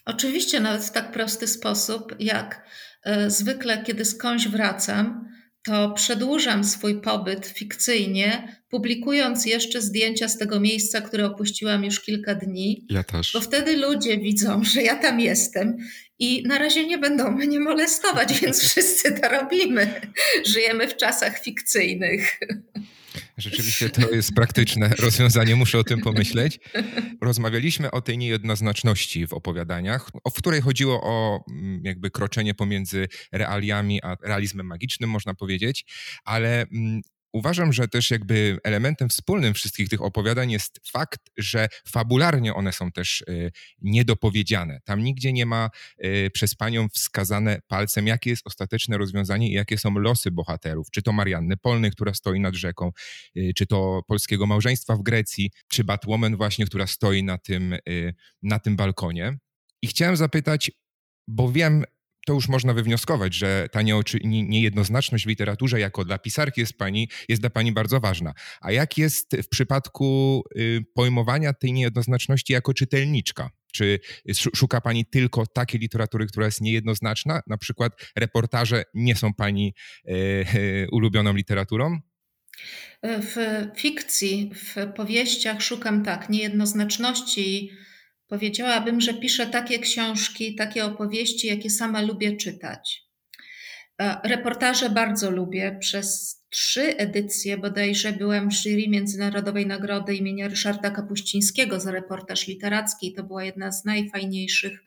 [0.04, 2.66] Oczywiście, nawet w tak prosty sposób, jak
[3.06, 5.28] y, zwykle, kiedy skądś wracam,
[5.64, 12.34] to przedłużam swój pobyt fikcyjnie, publikując jeszcze zdjęcia z tego miejsca, które opuściłam już kilka
[12.34, 12.86] dni.
[12.90, 13.32] Ja też.
[13.32, 15.76] Bo wtedy ludzie widzą, że ja tam jestem
[16.18, 20.00] i na razie nie będą mnie molestować, więc wszyscy to robimy.
[20.46, 22.40] Żyjemy w czasach fikcyjnych.
[23.36, 26.60] Rzeczywiście to jest praktyczne rozwiązanie, muszę o tym pomyśleć.
[27.20, 34.02] Rozmawialiśmy o tej niejednoznaczności w opowiadaniach, w której chodziło o mm, jakby kroczenie pomiędzy realiami
[34.02, 35.84] a realizmem magicznym, można powiedzieć,
[36.24, 37.02] ale mm,
[37.38, 42.92] Uważam, że też jakby elementem wspólnym wszystkich tych opowiadań jest fakt, że fabularnie one są
[42.92, 44.80] też y, niedopowiedziane.
[44.84, 45.70] Tam nigdzie nie ma
[46.04, 50.90] y, przez panią wskazane palcem, jakie jest ostateczne rozwiązanie i jakie są losy bohaterów.
[50.90, 52.92] Czy to Marianny Polnej, która stoi nad rzeką,
[53.36, 57.76] y, czy to polskiego małżeństwa w Grecji, czy Batwoman właśnie, która stoi na tym,
[58.42, 59.38] na tym balkonie.
[59.82, 60.70] I chciałem zapytać,
[61.28, 61.84] bo wiem,
[62.28, 63.80] to już można wywnioskować, że ta
[64.24, 68.34] niejednoznaczność w literaturze jako dla pisarki jest, pani, jest dla pani bardzo ważna.
[68.60, 73.50] A jak jest w przypadku y, pojmowania tej niejednoznaczności jako czytelniczka?
[73.72, 74.00] Czy
[74.56, 77.40] szuka Pani tylko takiej literatury, która jest niejednoznaczna?
[77.46, 81.98] Na przykład reportaże nie są Pani e, e, ulubioną literaturą?
[83.02, 83.36] W
[83.76, 87.70] fikcji, w powieściach szukam tak niejednoznaczności
[88.28, 93.08] Powiedziałabym, że piszę takie książki, takie opowieści, jakie sama lubię czytać.
[94.00, 95.76] E, reportaże bardzo lubię.
[95.80, 103.14] Przez trzy edycje bodajże byłem w jury Międzynarodowej Nagrody imienia Ryszarda Kapuścińskiego za reportaż literacki.
[103.14, 104.84] To była jedna z najfajniejszych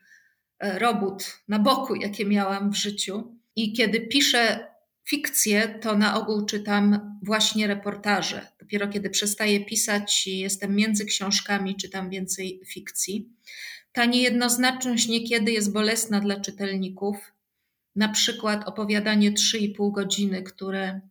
[0.59, 3.37] e, robót na boku, jakie miałam w życiu.
[3.55, 4.70] I kiedy piszę
[5.03, 8.47] fikcję, to na ogół czytam właśnie reportaże.
[8.59, 13.29] Dopiero kiedy przestaję pisać i jestem między książkami, czytam więcej fikcji.
[13.91, 17.17] Ta niejednoznaczność niekiedy jest bolesna dla czytelników.
[17.95, 21.01] Na przykład opowiadanie 3,5 godziny, które,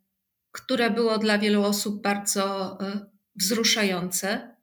[0.51, 4.55] które było dla wielu osób bardzo e, wzruszające.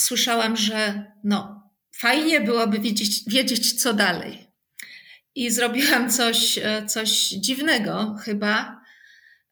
[0.00, 4.47] Słyszałam, że no, fajnie byłoby wiedzieć, wiedzieć co dalej
[5.38, 8.80] i zrobiłam coś, e, coś dziwnego chyba.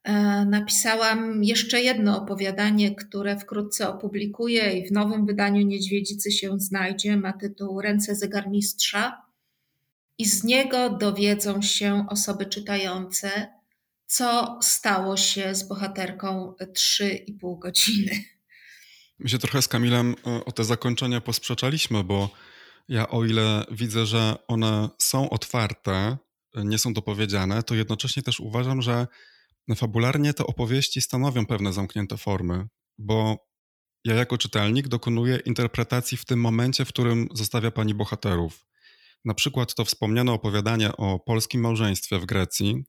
[0.03, 0.13] E,
[0.45, 7.17] napisałam jeszcze jedno opowiadanie, które wkrótce opublikuję i w nowym wydaniu Niedźwiedzicy się znajdzie.
[7.17, 9.23] Ma tytuł Ręce zegarmistrza.
[10.19, 13.31] I z niego dowiedzą się osoby czytające,
[14.07, 18.11] co stało się z bohaterką 3,5 godziny.
[19.19, 22.31] My się trochę z Kamilem e, o te zakończenia posprzeczaliśmy, bo
[22.89, 26.17] ja o ile widzę, że one są otwarte,
[26.55, 29.07] nie są dopowiedziane, to jednocześnie też uważam, że
[29.77, 32.69] fabularnie te opowieści stanowią pewne zamknięte formy,
[32.99, 33.47] bo
[34.05, 38.67] ja jako czytelnik dokonuję interpretacji w tym momencie, w którym zostawia pani bohaterów.
[39.25, 42.85] Na przykład to wspomniane opowiadanie o polskim małżeństwie w Grecji,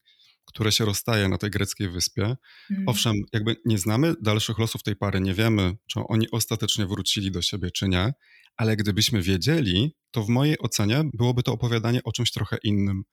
[0.45, 2.23] które się rozstaje na tej greckiej wyspie.
[2.71, 2.83] Mm.
[2.87, 7.41] Owszem, jakby nie znamy dalszych losów tej pary, nie wiemy, czy oni ostatecznie wrócili do
[7.41, 8.13] siebie, czy nie,
[8.57, 13.03] ale gdybyśmy wiedzieli, to w mojej ocenie byłoby to opowiadanie o czymś trochę innym.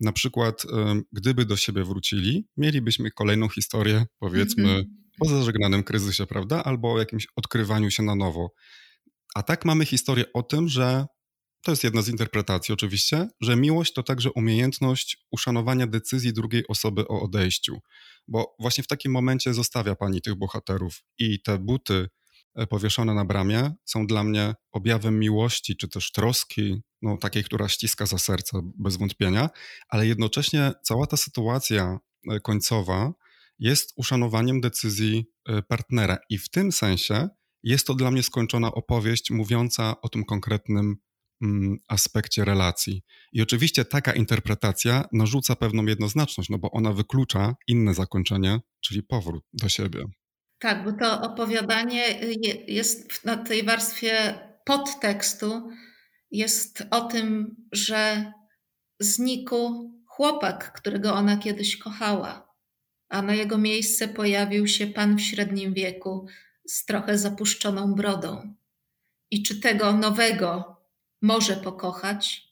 [0.00, 0.62] Na przykład,
[1.12, 4.86] gdyby do siebie wrócili, mielibyśmy kolejną historię, powiedzmy, mm -hmm.
[5.20, 6.64] o zażegnanym kryzysie, prawda?
[6.64, 8.52] Albo o jakimś odkrywaniu się na nowo.
[9.34, 11.06] A tak mamy historię o tym, że
[11.62, 17.08] to jest jedna z interpretacji oczywiście, że miłość to także umiejętność uszanowania decyzji drugiej osoby
[17.08, 17.78] o odejściu.
[18.28, 22.08] Bo właśnie w takim momencie zostawia pani tych bohaterów i te buty
[22.68, 28.06] powieszone na bramie są dla mnie objawem miłości, czy też troski, no takiej, która ściska
[28.06, 29.50] za serce bez wątpienia,
[29.88, 31.98] ale jednocześnie cała ta sytuacja
[32.30, 33.12] e, końcowa
[33.58, 37.28] jest uszanowaniem decyzji e, partnera i w tym sensie
[37.62, 40.96] jest to dla mnie skończona opowieść mówiąca o tym konkretnym
[41.42, 43.02] mm, aspekcie relacji.
[43.32, 49.44] I oczywiście taka interpretacja narzuca pewną jednoznaczność, no bo ona wyklucza inne zakończenie, czyli powrót
[49.52, 50.04] do siebie.
[50.64, 52.08] Tak, bo to opowiadanie
[52.66, 55.70] jest na tej warstwie podtekstu,
[56.30, 58.32] jest o tym, że
[59.00, 62.54] znikł chłopak, którego ona kiedyś kochała,
[63.08, 66.26] a na jego miejsce pojawił się pan w średnim wieku,
[66.66, 68.54] z trochę zapuszczoną brodą.
[69.30, 70.76] I czy tego nowego
[71.22, 72.48] może pokochać,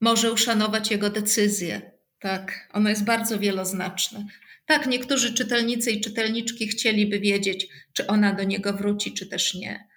[0.00, 1.92] może uszanować jego decyzję.
[2.20, 4.26] Tak, ono jest bardzo wieloznaczne.
[4.70, 9.88] Tak, niektórzy czytelnicy i czytelniczki chcieliby wiedzieć, czy ona do niego wróci, czy też nie.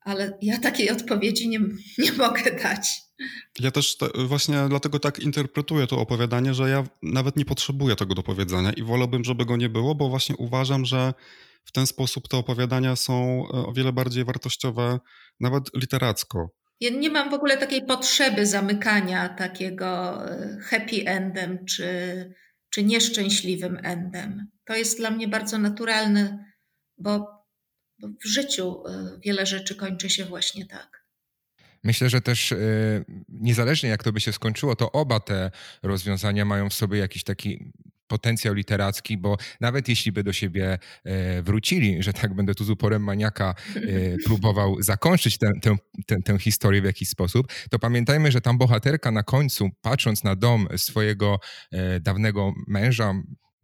[0.00, 1.60] Ale ja takiej odpowiedzi nie,
[1.98, 2.88] nie mogę dać.
[3.60, 8.14] Ja też te, właśnie dlatego tak interpretuję to opowiadanie, że ja nawet nie potrzebuję tego
[8.14, 11.14] dopowiedzenia i wolałbym, żeby go nie było, bo właśnie uważam, że
[11.64, 14.98] w ten sposób te opowiadania są e, o wiele bardziej wartościowe,
[15.40, 16.50] nawet literacko.
[16.80, 19.86] Ja nie mam w ogóle takiej potrzeby zamykania takiego
[20.30, 21.84] e, happy endem czy,
[22.74, 24.46] czy nieszczęśliwym endem.
[24.64, 26.52] To jest dla mnie bardzo naturalne,
[26.98, 27.18] bo,
[27.98, 31.04] bo w życiu e, wiele rzeczy kończy się właśnie tak.
[31.84, 32.54] Myślę, że też
[33.28, 35.50] niezależnie jak to by się skończyło, to oba te
[35.82, 37.72] rozwiązania mają w sobie jakiś taki
[38.06, 42.70] potencjał literacki, bo nawet jeśli by do siebie e, wrócili, że tak będę tu z
[42.70, 43.80] uporem maniaka e,
[44.26, 49.10] próbował zakończyć tę, tę, tę, tę historię w jakiś sposób, to pamiętajmy, że tam bohaterka
[49.10, 51.38] na końcu, patrząc na dom swojego
[51.72, 53.14] e, dawnego męża,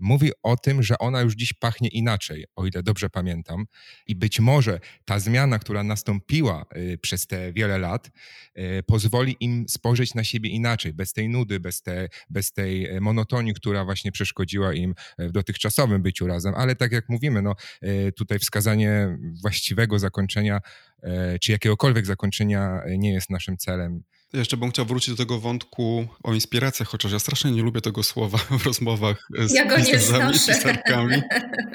[0.00, 3.66] mówi o tym, że ona już dziś pachnie inaczej, o ile dobrze pamiętam.
[4.06, 8.10] I być może ta zmiana, która nastąpiła y, przez te wiele lat,
[8.58, 13.00] y, pozwoli im spojrzeć na siebie inaczej, bez tej nudy, bez, te, bez tej e,
[13.00, 16.54] monotonii, która właśnie przeszkodziła im w dotychczasowym byciu razem.
[16.56, 20.60] Ale tak jak mówimy, no, y, tutaj wskazanie właściwego zakończenia,
[21.02, 24.02] e, czy jakiegokolwiek zakończenia nie jest naszym celem.
[24.32, 27.80] Ja jeszcze bym chciał wrócić do tego wątku o inspiracjach, chociaż ja strasznie nie lubię
[27.80, 31.22] tego słowa w rozmowach z ja go nie pisarkami.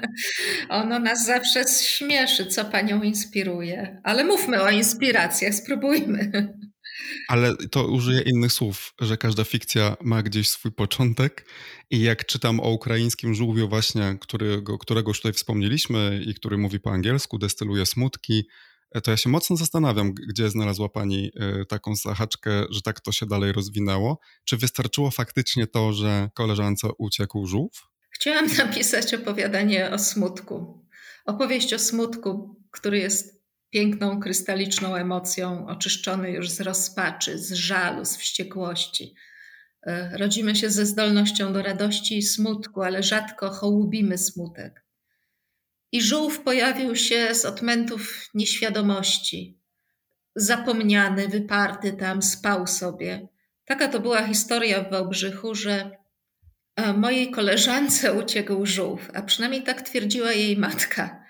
[0.70, 4.02] ono nas zawsze śmieszy, co panią inspiruje.
[4.04, 6.32] Ale mówmy o inspiracjach, spróbujmy.
[7.28, 11.46] Ale to użyję innych słów, że każda fikcja ma gdzieś swój początek
[11.89, 16.80] i jak czytam o ukraińskim żółwiu właśnie, którego, którego już tutaj wspomnieliśmy i który mówi
[16.80, 21.95] po angielsku, destyluje smutki, E, to ja się mocno zastanawiam, gdzie znalazła Pani e, taką
[21.95, 24.19] zahaczkę, że tak to się dalej rozwinęło.
[24.45, 27.84] Czy wystarczyło faktycznie to, że koleżance uciekł żółw?
[28.10, 30.86] Chciałam napisać opowiadanie o smutku.
[31.25, 38.17] Opowieść o smutku, który jest piękną, krystaliczną emocją, oczyszczony już z rozpaczy, z żalu, z
[38.17, 39.15] wściekłości.
[39.88, 44.85] E, rodzimy się ze zdolnością do radości i smutku, ale rzadko hołubimy smutek.
[45.95, 49.60] I żółw pojawił się z odmętów nieświadomości.
[50.36, 53.27] Zapomniany, wyparty tam, spał sobie.
[53.65, 55.91] Taka to była historia w Wałbrzychu, że
[56.75, 61.23] e, mojej koleżance uciekł żółw, a przynajmniej tak twierdziła jej matka.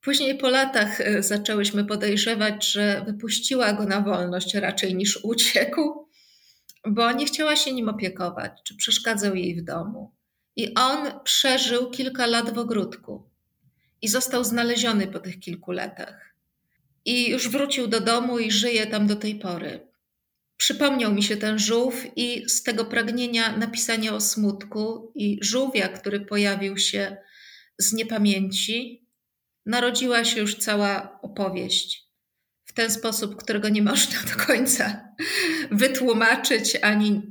[0.00, 6.08] Później po latach e, zaczęłyśmy podejrzewać, że wypuściła go na wolność raczej niż uciekł,
[6.86, 10.14] bo nie chciała się nim opiekować, czy przeszkadzał jej w domu.
[10.56, 13.27] I on przeżył kilka lat w ogródku
[14.02, 16.34] i został znaleziony po tych kilku latach.
[17.04, 19.88] I już wrócił do domu i żyje tam do tej pory.
[20.56, 26.20] Przypomniał mi się ten żółw i z tego pragnienia napisania o smutku i żółwia, który
[26.20, 27.16] pojawił się
[27.78, 29.06] z niepamięci,
[29.66, 32.08] narodziła się już cała opowieść.
[32.64, 35.08] W ten sposób, którego nie można do końca
[35.70, 37.22] wytłumaczyć, ani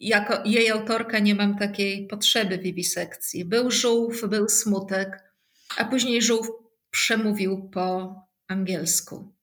[0.00, 3.44] jako jej autorka nie mam takiej potrzeby wiwisekcji.
[3.44, 5.27] Był żółw, był smutek,
[5.76, 6.48] a później żółw
[6.90, 8.14] przemówił po
[8.48, 9.38] angielsku.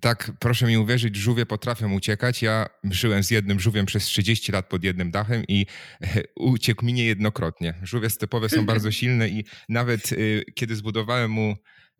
[0.00, 2.42] Tak, proszę mi uwierzyć, żółwie potrafią uciekać.
[2.42, 5.66] Ja żyłem z jednym żółwiem przez 30 lat pod jednym dachem i
[6.36, 7.74] uciekł mi niejednokrotnie.
[7.82, 11.54] Żółwie stepowe są bardzo silne i nawet y, kiedy zbudowałem mu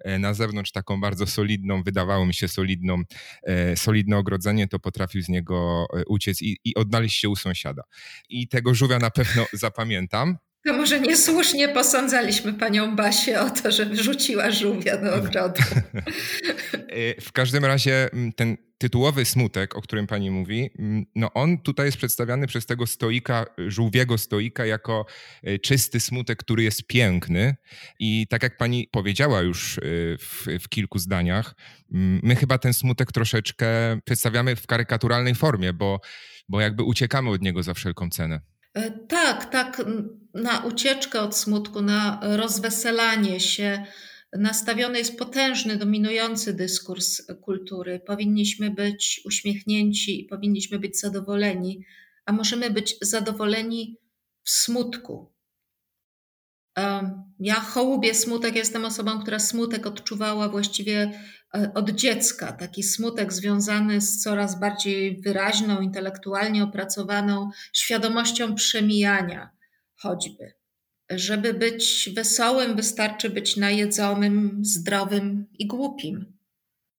[0.04, 3.02] e, na zewnątrz taką bardzo solidną, wydawało mi się solidną,
[3.42, 7.82] e, solidne ogrodzenie, to potrafił z niego e, uciec i, i odnaleźć się u sąsiada.
[8.28, 10.36] I tego żółwia na pewno zapamiętam.
[10.66, 15.62] To może niesłusznie posądzaliśmy panią Basię o to, że wyrzuciła żółwia do ogrodu.
[16.96, 21.58] Y, w każdym razie mm, ten tytułowy smutek, o którym pani mówi, mm, no on
[21.58, 25.06] tutaj jest przedstawiany przez tego stoika, żółwiego stoika, jako
[25.48, 27.56] y, czysty smutek, który jest piękny.
[27.98, 31.54] I tak jak pani powiedziała już y, w, w kilku zdaniach,
[31.92, 33.66] mm, my chyba ten smutek troszeczkę
[34.04, 36.00] przedstawiamy w karykaturalnej formie, bo,
[36.48, 38.55] bo jakby uciekamy od niego za wszelką cenę.
[38.76, 39.82] E, tak, tak,
[40.34, 43.84] na ucieczkę od smutku, na rozweselanie się
[44.32, 48.00] nastawiony jest potężny, dominujący dyskurs kultury.
[48.06, 51.84] Powinniśmy być uśmiechnięci i powinniśmy być zadowoleni,
[52.24, 53.96] a możemy być zadowoleni
[54.44, 55.32] w smutku.
[57.40, 61.12] Ja hołubię smutek, jestem osobą, która smutek odczuwała właściwie e,
[61.74, 62.52] od dziecka.
[62.52, 69.50] Taki smutek związany z coraz bardziej wyraźną, intelektualnie opracowaną świadomością przemijania,
[69.96, 70.52] choćby.
[71.10, 76.36] Żeby być wesołym, wystarczy być najedzonym, zdrowym i głupim.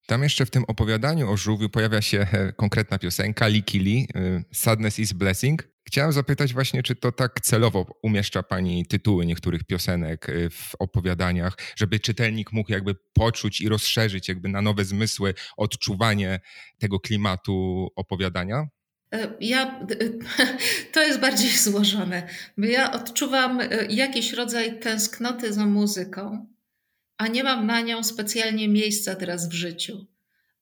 [0.08, 5.00] Tam jeszcze w tym opowiadaniu o żółwiu pojawia się e, konkretna piosenka Likili, e, Sadness
[5.00, 5.77] is Blessing.
[5.88, 11.58] Chciałem zapytać właśnie, czy to tak celowo umieszcza Pani tytuły niektórych piosenek e, w opowiadaniach,
[11.76, 16.40] żeby czytelnik mógł jakby poczuć i rozszerzyć jakby na nowe zmysły odczuwanie
[16.80, 18.68] tego klimatu opowiadania?
[19.40, 19.80] Ja,
[20.94, 22.28] to jest bardziej złożone,
[22.58, 23.60] ja odczuwam
[23.90, 26.48] jakiś rodzaj tęsknoty za muzyką,
[27.18, 30.06] a nie mam na nią specjalnie miejsca teraz w życiu.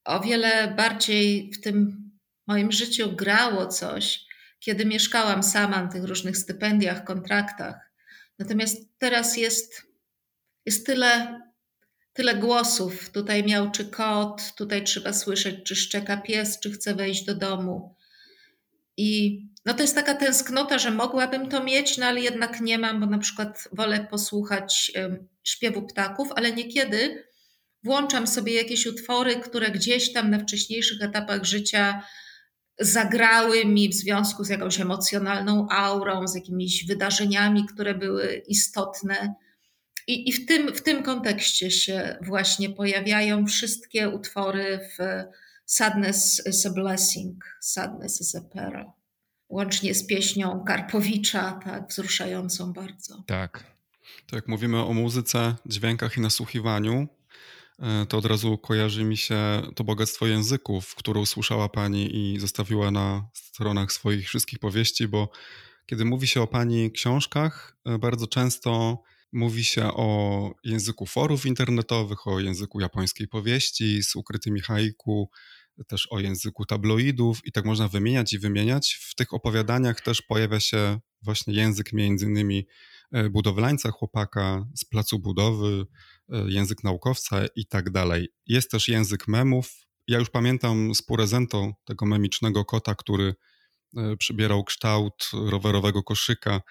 [0.03, 2.09] O wiele bardziej w tym
[2.47, 4.24] moim życiu grało coś,
[4.65, 7.75] kiedy mieszkałam sama na tych różnych stypendiach, kontraktach.
[8.39, 9.83] Natomiast teraz jest,
[10.65, 11.41] jest tyle,
[12.13, 13.09] tyle głosów.
[13.09, 17.95] Tutaj miał czy kot, tutaj trzeba słyszeć, czy szczeka pies, czy chce wejść do domu.
[18.97, 22.99] I no to jest taka tęsknota, że mogłabym to mieć, no ale jednak nie mam,
[22.99, 24.91] bo na przykład wolę posłuchać
[25.43, 27.23] śpiewu ptaków, ale niekiedy
[27.83, 32.03] włączam sobie jakieś utwory, które gdzieś tam na wcześniejszych etapach życia
[32.79, 39.35] zagrały mi w związku z jakąś emocjonalną aurą, z jakimiś wydarzeniami, które były istotne.
[40.07, 45.23] I, i w, tym, w tym kontekście się właśnie pojawiają wszystkie utwory w
[45.65, 48.83] Sadness is a Blessing, Sadness is a Pearl.
[49.49, 53.23] Łącznie z pieśnią Karpowicza, tak, wzruszającą bardzo.
[53.27, 53.63] Tak.
[54.27, 57.07] To jak mówimy o muzyce, dźwiękach i nasłuchiwaniu,
[58.09, 63.29] to od razu kojarzy mi się to bogactwo języków, które usłyszała Pani i zostawiła na
[63.33, 65.29] stronach swoich wszystkich powieści, bo
[65.85, 69.01] kiedy mówi się o Pani książkach, e, bardzo często
[69.31, 75.29] mówi się o języku forów internetowych, o języku japońskiej powieści z ukrytymi haiku,
[75.87, 78.99] też o języku tabloidów i tak można wymieniać i wymieniać.
[79.01, 82.67] W tych opowiadaniach też pojawia się właśnie język między innymi
[83.11, 85.85] e, budowlańca, chłopaka z placu budowy, e,
[86.47, 88.29] język naukowca i tak dalej.
[88.47, 89.71] Jest też język memów.
[90.07, 93.33] Ja już pamiętam z Purezento, tego memicznego kota, który
[93.97, 96.61] e, przybierał kształt rowerowego koszyka.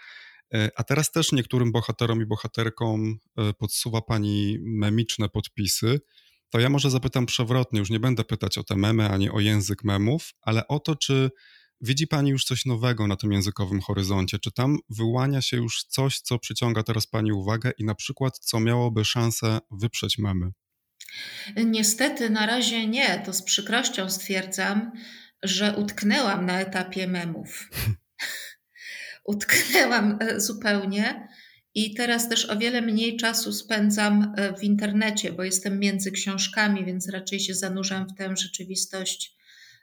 [0.76, 3.18] A teraz też niektórym bohaterom i bohaterkom
[3.58, 6.00] podsuwa pani memiczne podpisy
[6.54, 9.84] to ja może zapytam przewrotnie, już nie będę pytać o te memy ani o język
[9.84, 11.30] memów, ale o to, czy
[11.80, 14.38] widzi Pani już coś nowego na tym językowym horyzoncie?
[14.38, 18.60] Czy tam wyłania się już coś, co przyciąga teraz Pani uwagę i na przykład co
[18.60, 20.50] miałoby szansę wyprzeć memy?
[21.64, 23.18] Niestety na razie nie.
[23.26, 24.92] To z przykrością stwierdzam,
[25.42, 27.70] że utknęłam na etapie memów.
[29.24, 31.28] utknęłam e, zupełnie.
[31.74, 36.84] I teraz też o wiele mniej czasu spędzam e, w internecie, bo jestem między książkami,
[36.84, 39.36] więc raczej się zanurzam w tę rzeczywistość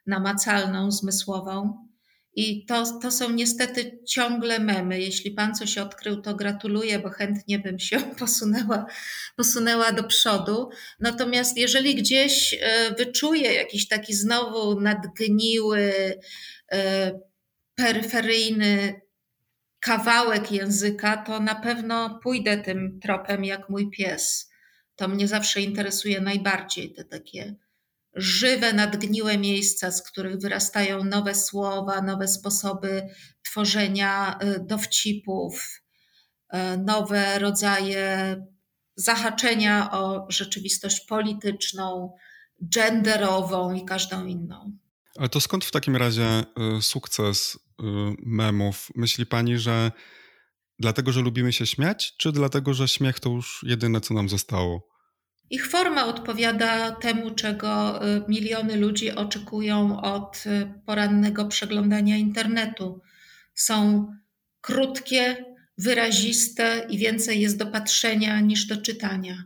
[0.05, 1.87] namacalną, zmysłową.
[2.33, 4.99] I to, to są niestety ciągle memy.
[4.99, 8.85] Jeśli pan coś odkrył, to gratuluję, bo chętnie bym się posunęła,
[9.35, 10.69] posunęła do przodu.
[10.99, 15.93] Natomiast jeżeli gdzieś e, wyczuję jakiś taki znowu nadgniły,
[16.71, 17.11] e,
[17.75, 19.01] peryferyjny
[19.79, 24.51] kawałek języka, to na pewno pójdę tym tropem jak mój pies.
[24.95, 27.55] To mnie zawsze interesuje najbardziej, te takie
[28.15, 33.07] żywe, nadgniłe miejsca, z których wyrastają nowe słowa, nowe sposoby
[33.43, 35.81] tworzenia y, dowcipów,
[36.53, 38.35] y, nowe rodzaje
[38.95, 42.15] zahaczenia o rzeczywistość polityczną,
[42.61, 44.77] genderową i każdą inną.
[45.17, 46.43] Ale to skąd w takim razie
[46.77, 47.59] y, sukces
[48.25, 48.89] memów?
[48.95, 49.91] Myśli pani, że
[50.79, 54.90] dlatego, że lubimy się śmiać, czy dlatego, że śmiech to już jedyne, co nam zostało?
[55.51, 60.43] Ich forma odpowiada temu, czego y, miliony ludzi oczekują od
[60.85, 63.01] porannego przeglądania internetu.
[63.53, 64.07] Są
[64.61, 65.45] krótkie,
[65.77, 69.43] wyraziste i więcej jest do patrzenia niż do czytania.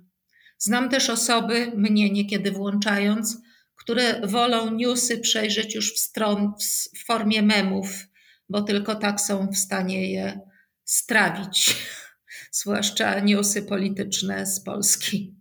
[0.58, 3.38] Znam też osoby, mnie niekiedy włączając,
[3.76, 6.54] które wolą newsy przejrzeć już w, stron,
[6.96, 8.08] w formie memów,
[8.50, 10.40] bo tylko tak są w stanie je
[10.84, 11.76] strawić,
[12.62, 15.35] zwłaszcza newsy polityczne z Polski.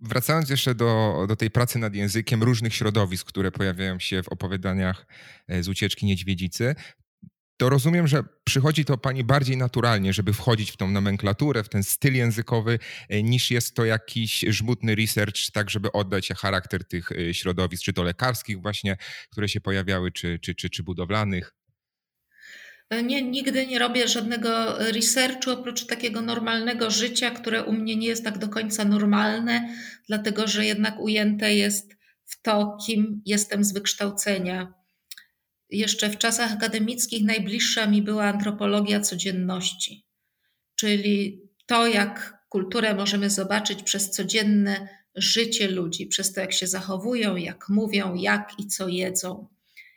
[0.00, 5.06] Wracając jeszcze do, do tej pracy nad językiem różnych środowisk, które pojawiają się w opowiadaniach
[5.48, 6.74] e, z ucieczki niedźwiedzicy,
[7.56, 11.82] to rozumiem, że przychodzi to pani bardziej naturalnie, żeby wchodzić w tą nomenklaturę, w ten
[11.82, 12.78] styl językowy,
[13.08, 17.92] e, niż jest to jakiś żmudny research, tak żeby oddać charakter tych e, środowisk, czy
[17.92, 18.96] to lekarskich właśnie,
[19.30, 21.54] które się pojawiały, czy, czy, czy, czy budowlanych.
[23.02, 28.24] Nie, nigdy nie robię żadnego researchu oprócz takiego normalnego życia, które u mnie nie jest
[28.24, 29.68] tak do końca normalne,
[30.06, 34.74] dlatego że jednak ujęte jest w to, kim jestem z wykształcenia.
[35.70, 40.06] Jeszcze w czasach akademickich najbliższa mi była antropologia codzienności,
[40.74, 47.36] czyli to, jak kulturę możemy zobaczyć przez codzienne życie ludzi, przez to, jak się zachowują,
[47.36, 49.53] jak mówią, jak i co jedzą.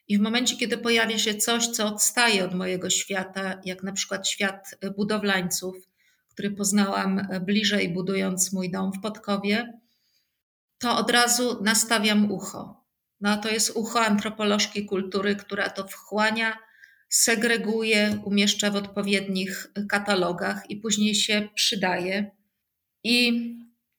[0.08, 4.30] I w momencie, kiedy pojawia się coś, co odstaje od mojego świata, jak na przykład
[4.30, 5.76] świat budowlańców,
[6.30, 9.74] który poznałam bliżej, budując mój dom w Podkowie,
[10.80, 12.86] to od razu nastawiam ucho.
[13.22, 16.58] No to jest ucho antropolożki kultury, która to wchłania,
[17.10, 22.32] segreguje, umieszcza w odpowiednich katalogach i później się przydaje.
[23.04, 23.42] I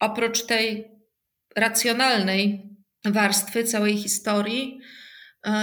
[0.01, 0.91] oprócz tej
[1.57, 2.69] racjonalnej
[3.05, 4.81] warstwy całej historii,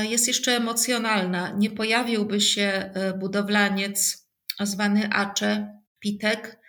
[0.02, 1.52] jest jeszcze emocjonalna.
[1.58, 4.28] Nie pojawiłby się e, budowlaniec
[4.60, 6.60] zwany Acze, Pitek,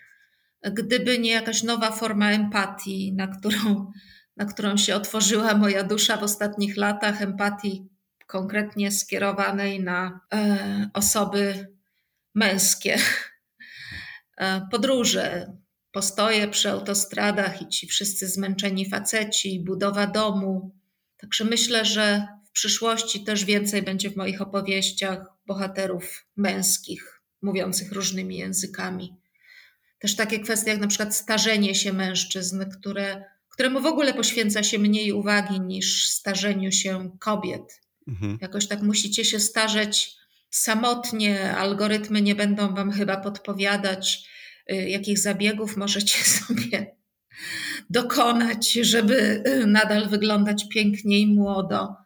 [0.73, 3.93] gdyby nie jakaś nowa forma empatii, na którą,
[4.37, 7.89] na którą się otworzyła moja dusza w ostatnich latach, empatii
[8.27, 11.67] konkretnie skierowanej na e, osoby
[12.35, 12.99] męskie.
[14.39, 15.53] E, podróże,
[15.93, 20.77] postoje przy autostradach i ci wszyscy zmęczeni faceci, budowa domu.
[21.17, 22.27] Także myślę, że
[22.57, 29.17] przyszłości też więcej będzie w moich opowieściach bohaterów męskich, mówiących różnymi językami.
[29.99, 34.79] Też takie kwestie jak na przykład starzenie się mężczyzn, które, któremu w ogóle poświęca się
[34.79, 37.81] mniej uwagi niż starzeniu się kobiet.
[38.09, 38.39] Mhm.
[38.41, 40.17] Jakoś tak musicie się starzeć
[40.51, 44.29] samotnie, algorytmy nie będą wam chyba podpowiadać,
[44.73, 46.97] y, jakich zabiegów możecie sobie
[47.91, 52.06] dokonać, żeby y, nadal wyglądać pięknie i młodo.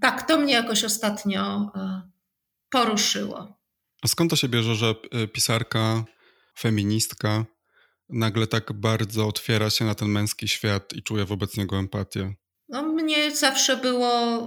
[0.00, 2.02] Tak, to mnie jakoś ostatnio e,
[2.70, 3.60] poruszyło.
[4.02, 6.04] A skąd to się bierze, że e, pisarka,
[6.58, 7.44] feministka
[8.08, 12.34] nagle tak bardzo otwiera się na ten męski świat i czuje wobec niego empatię?
[12.68, 14.46] No, mnie zawsze było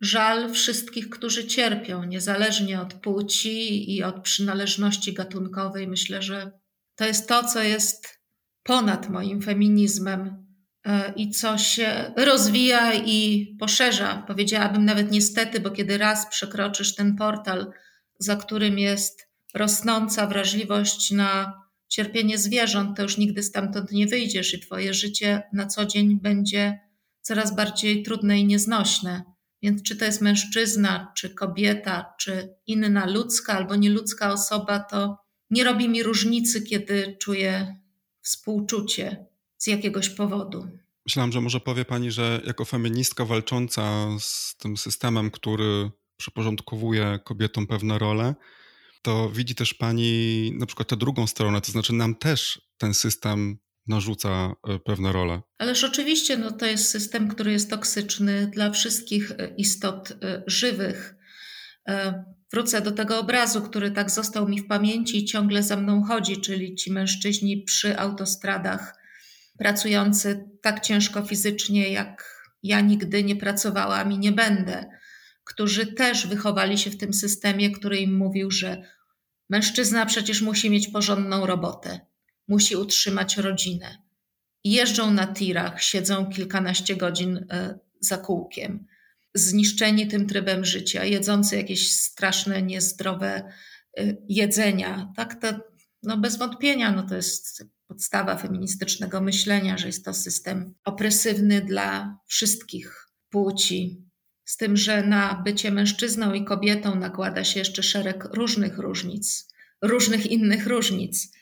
[0.00, 5.88] żal wszystkich, którzy cierpią, niezależnie od płci i od przynależności gatunkowej.
[5.88, 6.52] Myślę, że
[6.96, 8.20] to jest to, co jest
[8.62, 10.41] ponad moim feminizmem E,
[11.16, 14.24] i co się rozwija i poszerza.
[14.26, 17.72] Powiedziałabym nawet niestety, bo kiedy raz przekroczysz ten portal,
[18.18, 24.60] za którym jest rosnąca wrażliwość na cierpienie zwierząt, to już nigdy stamtąd nie wyjdziesz i
[24.60, 26.80] twoje życie na co dzień będzie
[27.20, 29.22] coraz bardziej trudne i nieznośne.
[29.62, 35.18] Więc czy to jest mężczyzna, czy kobieta, czy inna ludzka albo nieludzka osoba, to
[35.50, 37.76] nie robi mi różnicy, kiedy czuję
[38.22, 39.31] współczucie
[39.62, 40.68] z jakiegoś powodu.
[41.06, 47.66] Myślałam, że może powie Pani, że jako feministka walcząca z tym systemem, który przyporządkowuje kobietom
[47.66, 48.34] pewne role,
[49.02, 53.58] to widzi też Pani na przykład tę drugą stronę, to znaczy nam też ten system
[53.86, 55.40] narzuca e, pewne role.
[55.58, 61.14] Ależ oczywiście no, to jest system, który jest toksyczny dla wszystkich e, istot e, żywych.
[62.52, 66.40] Wrócę do tego obrazu, który tak został mi w pamięci i ciągle za mną chodzi,
[66.40, 69.01] czyli ci mężczyźni przy autostradach
[69.58, 74.84] pracujący tak ciężko fizycznie, jak ja nigdy nie pracowałam i nie będę,
[75.44, 78.82] którzy też wychowali się w tym systemie, który im mówił, że
[79.50, 82.00] mężczyzna przecież musi mieć porządną robotę,
[82.48, 83.98] musi utrzymać rodzinę.
[84.64, 88.86] Jeżdżą na tirach, siedzą kilkanaście godzin e, za kółkiem,
[89.34, 93.52] zniszczeni tym trybem życia, jedzący jakieś straszne, niezdrowe
[93.98, 95.12] e, jedzenia.
[95.16, 95.48] Tak, to,
[96.02, 102.18] no bez wątpienia no to jest podstawa feministycznego myślenia, że jest to system opresywny dla
[102.26, 104.04] wszystkich płci.
[104.44, 109.48] Z tym, że na bycie mężczyzną i kobietą nakłada się jeszcze szereg różnych różnic,
[109.82, 111.32] różnych innych różnic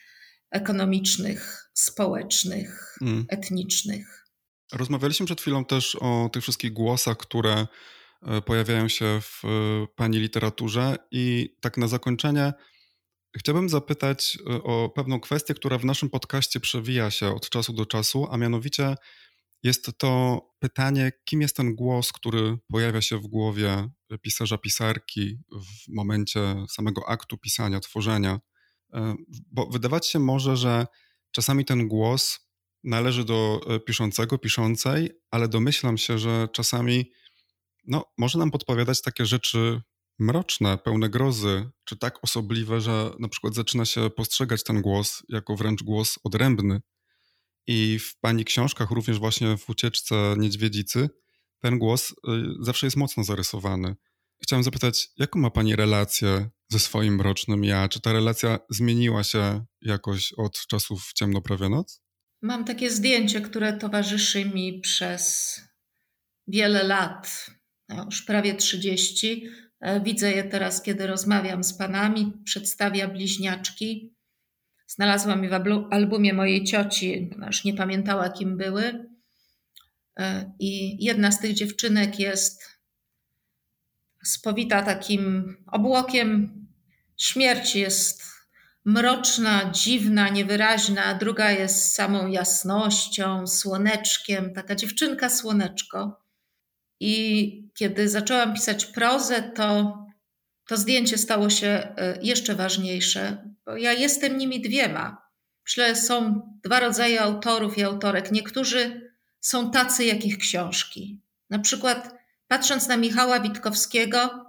[0.51, 3.25] ekonomicznych, społecznych, mm.
[3.29, 4.27] etnicznych.
[4.73, 7.67] Rozmawialiśmy przed chwilą też o tych wszystkich głosach, które
[8.21, 9.47] e, pojawiają się w e,
[9.95, 12.53] pani literaturze, i tak na zakończenie
[13.37, 17.85] Chciałbym zapytać e, o pewną kwestię, która w naszym podcaście przewija się od czasu do
[17.85, 18.95] czasu, a mianowicie
[19.63, 23.89] jest to pytanie, kim jest ten głos, który pojawia się w głowie
[24.21, 28.39] pisarza, pisarki w momencie samego aktu pisania, tworzenia.
[28.93, 29.15] E,
[29.51, 30.87] bo wydawać się może, że
[31.31, 32.39] czasami ten głos
[32.83, 37.11] należy do e, piszącego, piszącej, ale domyślam się, że czasami
[37.87, 39.81] no, może nam podpowiadać takie rzeczy
[40.21, 45.55] mroczne, pełne grozy, czy tak osobliwe, że na przykład zaczyna się postrzegać ten głos jako
[45.55, 46.81] wręcz głos odrębny.
[47.67, 51.09] I w pani książkach, również właśnie w ucieczce niedźwiedzicy,
[51.59, 52.13] ten głos y,
[52.59, 53.95] zawsze jest mocno zarysowany.
[54.43, 57.89] Chciałem zapytać, jaką ma pani relację ze swoim mrocznym ja?
[57.89, 62.01] Czy ta relacja zmieniła się jakoś od czasów ciemno prawie noc?
[62.41, 65.55] Mam takie zdjęcie, które towarzyszy mi przez
[66.47, 67.51] wiele lat,
[67.89, 69.49] no już prawie 30.
[69.81, 74.15] E, widzę je teraz, kiedy rozmawiam z panami, przedstawia bliźniaczki.
[74.87, 75.53] Znalazłam je w
[75.91, 79.05] albumie mojej cioci, ona już nie pamiętała, kim były.
[80.19, 82.81] E, I jedna z tych dziewczynek jest
[84.23, 86.51] spowita takim obłokiem
[87.17, 88.23] śmierci, jest
[88.85, 96.21] mroczna, dziwna, niewyraźna, a druga jest samą jasnością, słoneczkiem, taka dziewczynka słoneczko.
[97.03, 99.97] I kiedy zaczęłam pisać prozę, to
[100.67, 105.27] to zdjęcie stało się e, jeszcze ważniejsze, bo ja jestem nimi dwiema.
[105.65, 108.31] Myślę, są dwa rodzaje autorów i autorek.
[108.31, 111.21] Niektórzy są tacy, jak ich książki.
[111.49, 112.15] Na przykład,
[112.47, 114.45] patrząc na Michała Witkowskiego,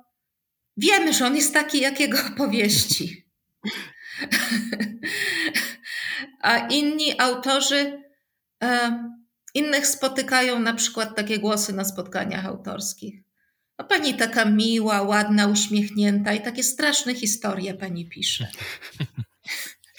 [0.76, 3.26] wiemy, że on jest taki, jak jego opowieści.
[6.40, 8.02] A inni autorzy
[8.62, 9.21] e,
[9.54, 13.14] innych spotykają na przykład takie głosy na spotkaniach autorskich.
[13.76, 18.48] A pani taka miła, ładna, uśmiechnięta i takie straszne historie pani pisze.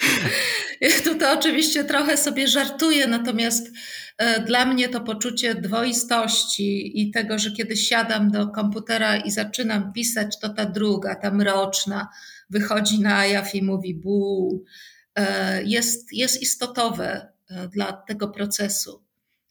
[1.04, 3.70] Tutaj oczywiście trochę sobie żartuję, natomiast
[4.18, 9.92] e, dla mnie to poczucie dwoistości i tego, że kiedy siadam do komputera i zaczynam
[9.92, 12.08] pisać, to ta druga, ta mroczna,
[12.50, 14.64] wychodzi na jaw i mówi bu,
[15.14, 19.03] e, jest, jest istotowe e, dla tego procesu,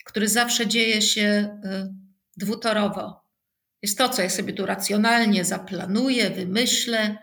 [0.04, 1.60] który zawsze dzieje się
[2.38, 3.24] dwutorowo.
[3.82, 7.18] Jest to, co ja sobie tu racjonalnie zaplanuję, wymyślę,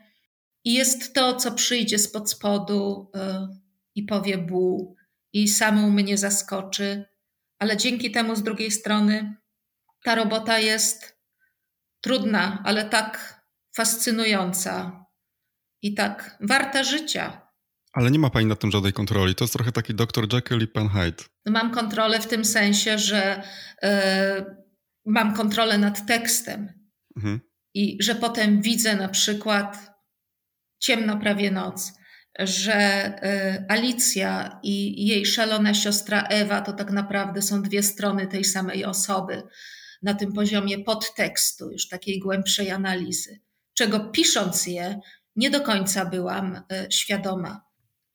[0.65, 3.21] i jest to, co przyjdzie spod spodu y,
[3.95, 4.97] i powie bu,
[5.33, 7.05] i samą mnie zaskoczy,
[7.59, 9.37] ale dzięki temu z drugiej strony
[10.05, 11.19] ta robota jest
[12.01, 13.43] trudna, ale tak
[13.77, 15.05] fascynująca
[15.83, 17.50] i tak warta życia.
[17.93, 19.35] Ale nie ma pani nad tym żadnej kontroli.
[19.35, 20.35] To jest trochę taki Dr.
[20.35, 21.25] Jekyll i Pan Hyde.
[21.47, 23.43] Mam kontrolę w tym sensie, że
[23.85, 23.89] y,
[25.07, 26.73] mam kontrolę nad tekstem
[27.17, 27.41] mhm.
[27.75, 29.91] i że potem widzę na przykład
[30.79, 31.93] ciemno prawie noc,
[32.39, 33.09] że
[33.59, 38.85] y, Alicja i jej szalona siostra Ewa to tak naprawdę są dwie strony tej samej
[38.85, 39.43] osoby
[40.03, 43.41] na tym poziomie podtekstu, już takiej głębszej analizy,
[43.75, 45.01] czego pisząc je
[45.37, 46.63] nie do końca byłam y,
[46.93, 47.70] świadoma.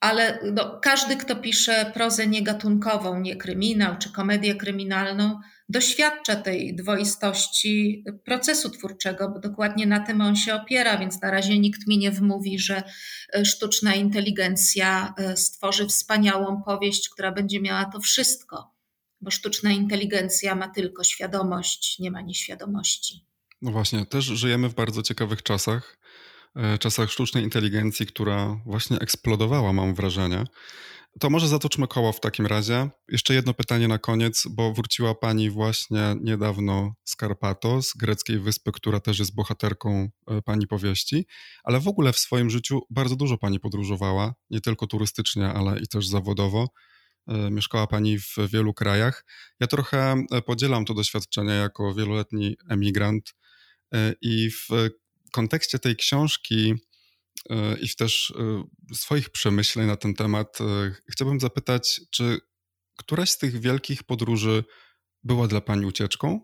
[0.06, 5.40] Ale no, każdy, kto pisze prozę niegatunkową, nie kryminał czy komedię kryminalną,
[5.70, 11.60] doświadcza tej dwoistości procesu twórczego, bo dokładnie na tym on się opiera, więc na razie
[11.60, 12.84] nikt mi nie wmówi, że
[13.34, 18.76] e, sztuczna inteligencja e, stworzy wspaniałą powieść, która będzie miała to wszystko,
[19.22, 23.26] bo sztuczna inteligencja ma tylko świadomość, nie ma nieświadomości.
[23.62, 25.98] No właśnie, też żyjemy w bardzo ciekawych czasach,
[26.80, 30.44] czasach sztucznej inteligencji, która właśnie eksplodowała, mam wrażenie.
[31.20, 32.90] To może zatoczmy koło w takim razie.
[33.10, 38.72] Jeszcze jedno pytanie na koniec, bo wróciła Pani właśnie niedawno z Karpato, z greckiej wyspy,
[38.72, 41.26] która też jest bohaterką e, Pani powieści,
[41.64, 45.88] ale w ogóle w swoim życiu bardzo dużo Pani podróżowała, nie tylko turystycznie, ale i
[45.88, 46.68] też zawodowo.
[47.28, 49.26] E, mieszkała Pani w wielu krajach.
[49.60, 53.34] Ja trochę e, podzielam to doświadczenie jako wieloletni emigrant
[54.22, 54.68] i w
[55.36, 56.76] kontekście tej książki
[57.50, 60.64] E, i też e, swoich przemyśleń na ten temat e,
[61.12, 62.40] chciałbym zapytać, czy
[62.98, 64.64] któraś z tych wielkich podróży
[65.24, 66.42] była dla Pani ucieczką?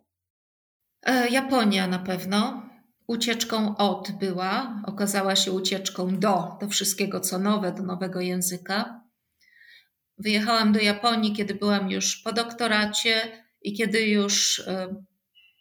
[1.29, 2.69] Japonia na pewno.
[3.07, 9.03] Ucieczką od była, okazała się ucieczką do, do wszystkiego co nowe, do nowego języka.
[10.17, 14.63] Wyjechałam do Japonii, kiedy byłam już po doktoracie i kiedy już,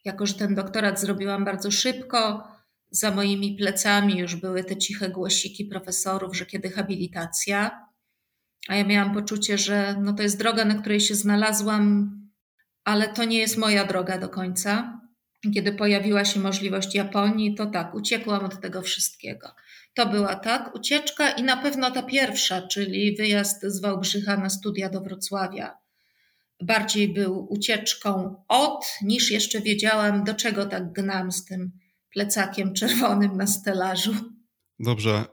[0.04, 2.48] jako że ten doktorat zrobiłam bardzo szybko,
[2.90, 7.86] za moimi plecami już były te ciche głosiki profesorów, że kiedy habilitacja.
[8.68, 12.10] A ja miałam poczucie, że no to jest droga, na której się znalazłam,
[12.84, 15.00] ale to nie jest moja droga do końca.
[15.54, 19.54] Kiedy pojawiła się możliwość Japonii, to tak, uciekłam od tego wszystkiego.
[19.94, 24.88] To była tak ucieczka i na pewno ta pierwsza, czyli wyjazd z Wałbrzycha na studia
[24.88, 25.78] do Wrocławia.
[26.62, 31.72] Bardziej był ucieczką od, niż jeszcze wiedziałam, do czego tak gnam z tym
[32.14, 34.14] plecakiem czerwonym na stelażu.
[34.78, 35.24] Dobrze, e,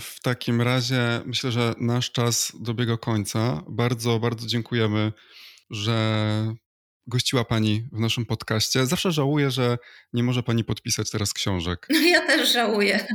[0.00, 3.62] w takim razie myślę, że nasz czas dobiega końca.
[3.68, 5.12] Bardzo, bardzo dziękujemy,
[5.70, 6.54] że
[7.06, 8.86] gościła Pani w naszym podcaście.
[8.86, 9.78] Zawsze żałuję, że
[10.12, 11.88] nie może Pani podpisać teraz książek.
[12.12, 13.06] Ja też żałuję.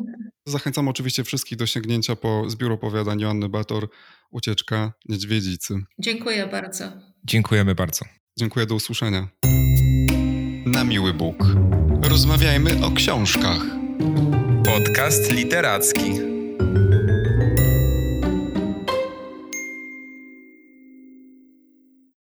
[0.45, 3.89] Zachęcam oczywiście wszystkich do sięgnięcia po zbiór opowiadań Joanny Bator,
[4.31, 5.83] Ucieczka Niedźwiedzicy.
[5.99, 6.91] Dziękuję bardzo.
[7.23, 8.05] Dziękujemy bardzo.
[8.39, 9.27] Dziękuję, do usłyszenia.
[10.65, 11.35] Na miły Bóg.
[12.11, 13.65] Rozmawiajmy o książkach.
[14.65, 16.30] Podcast literacki.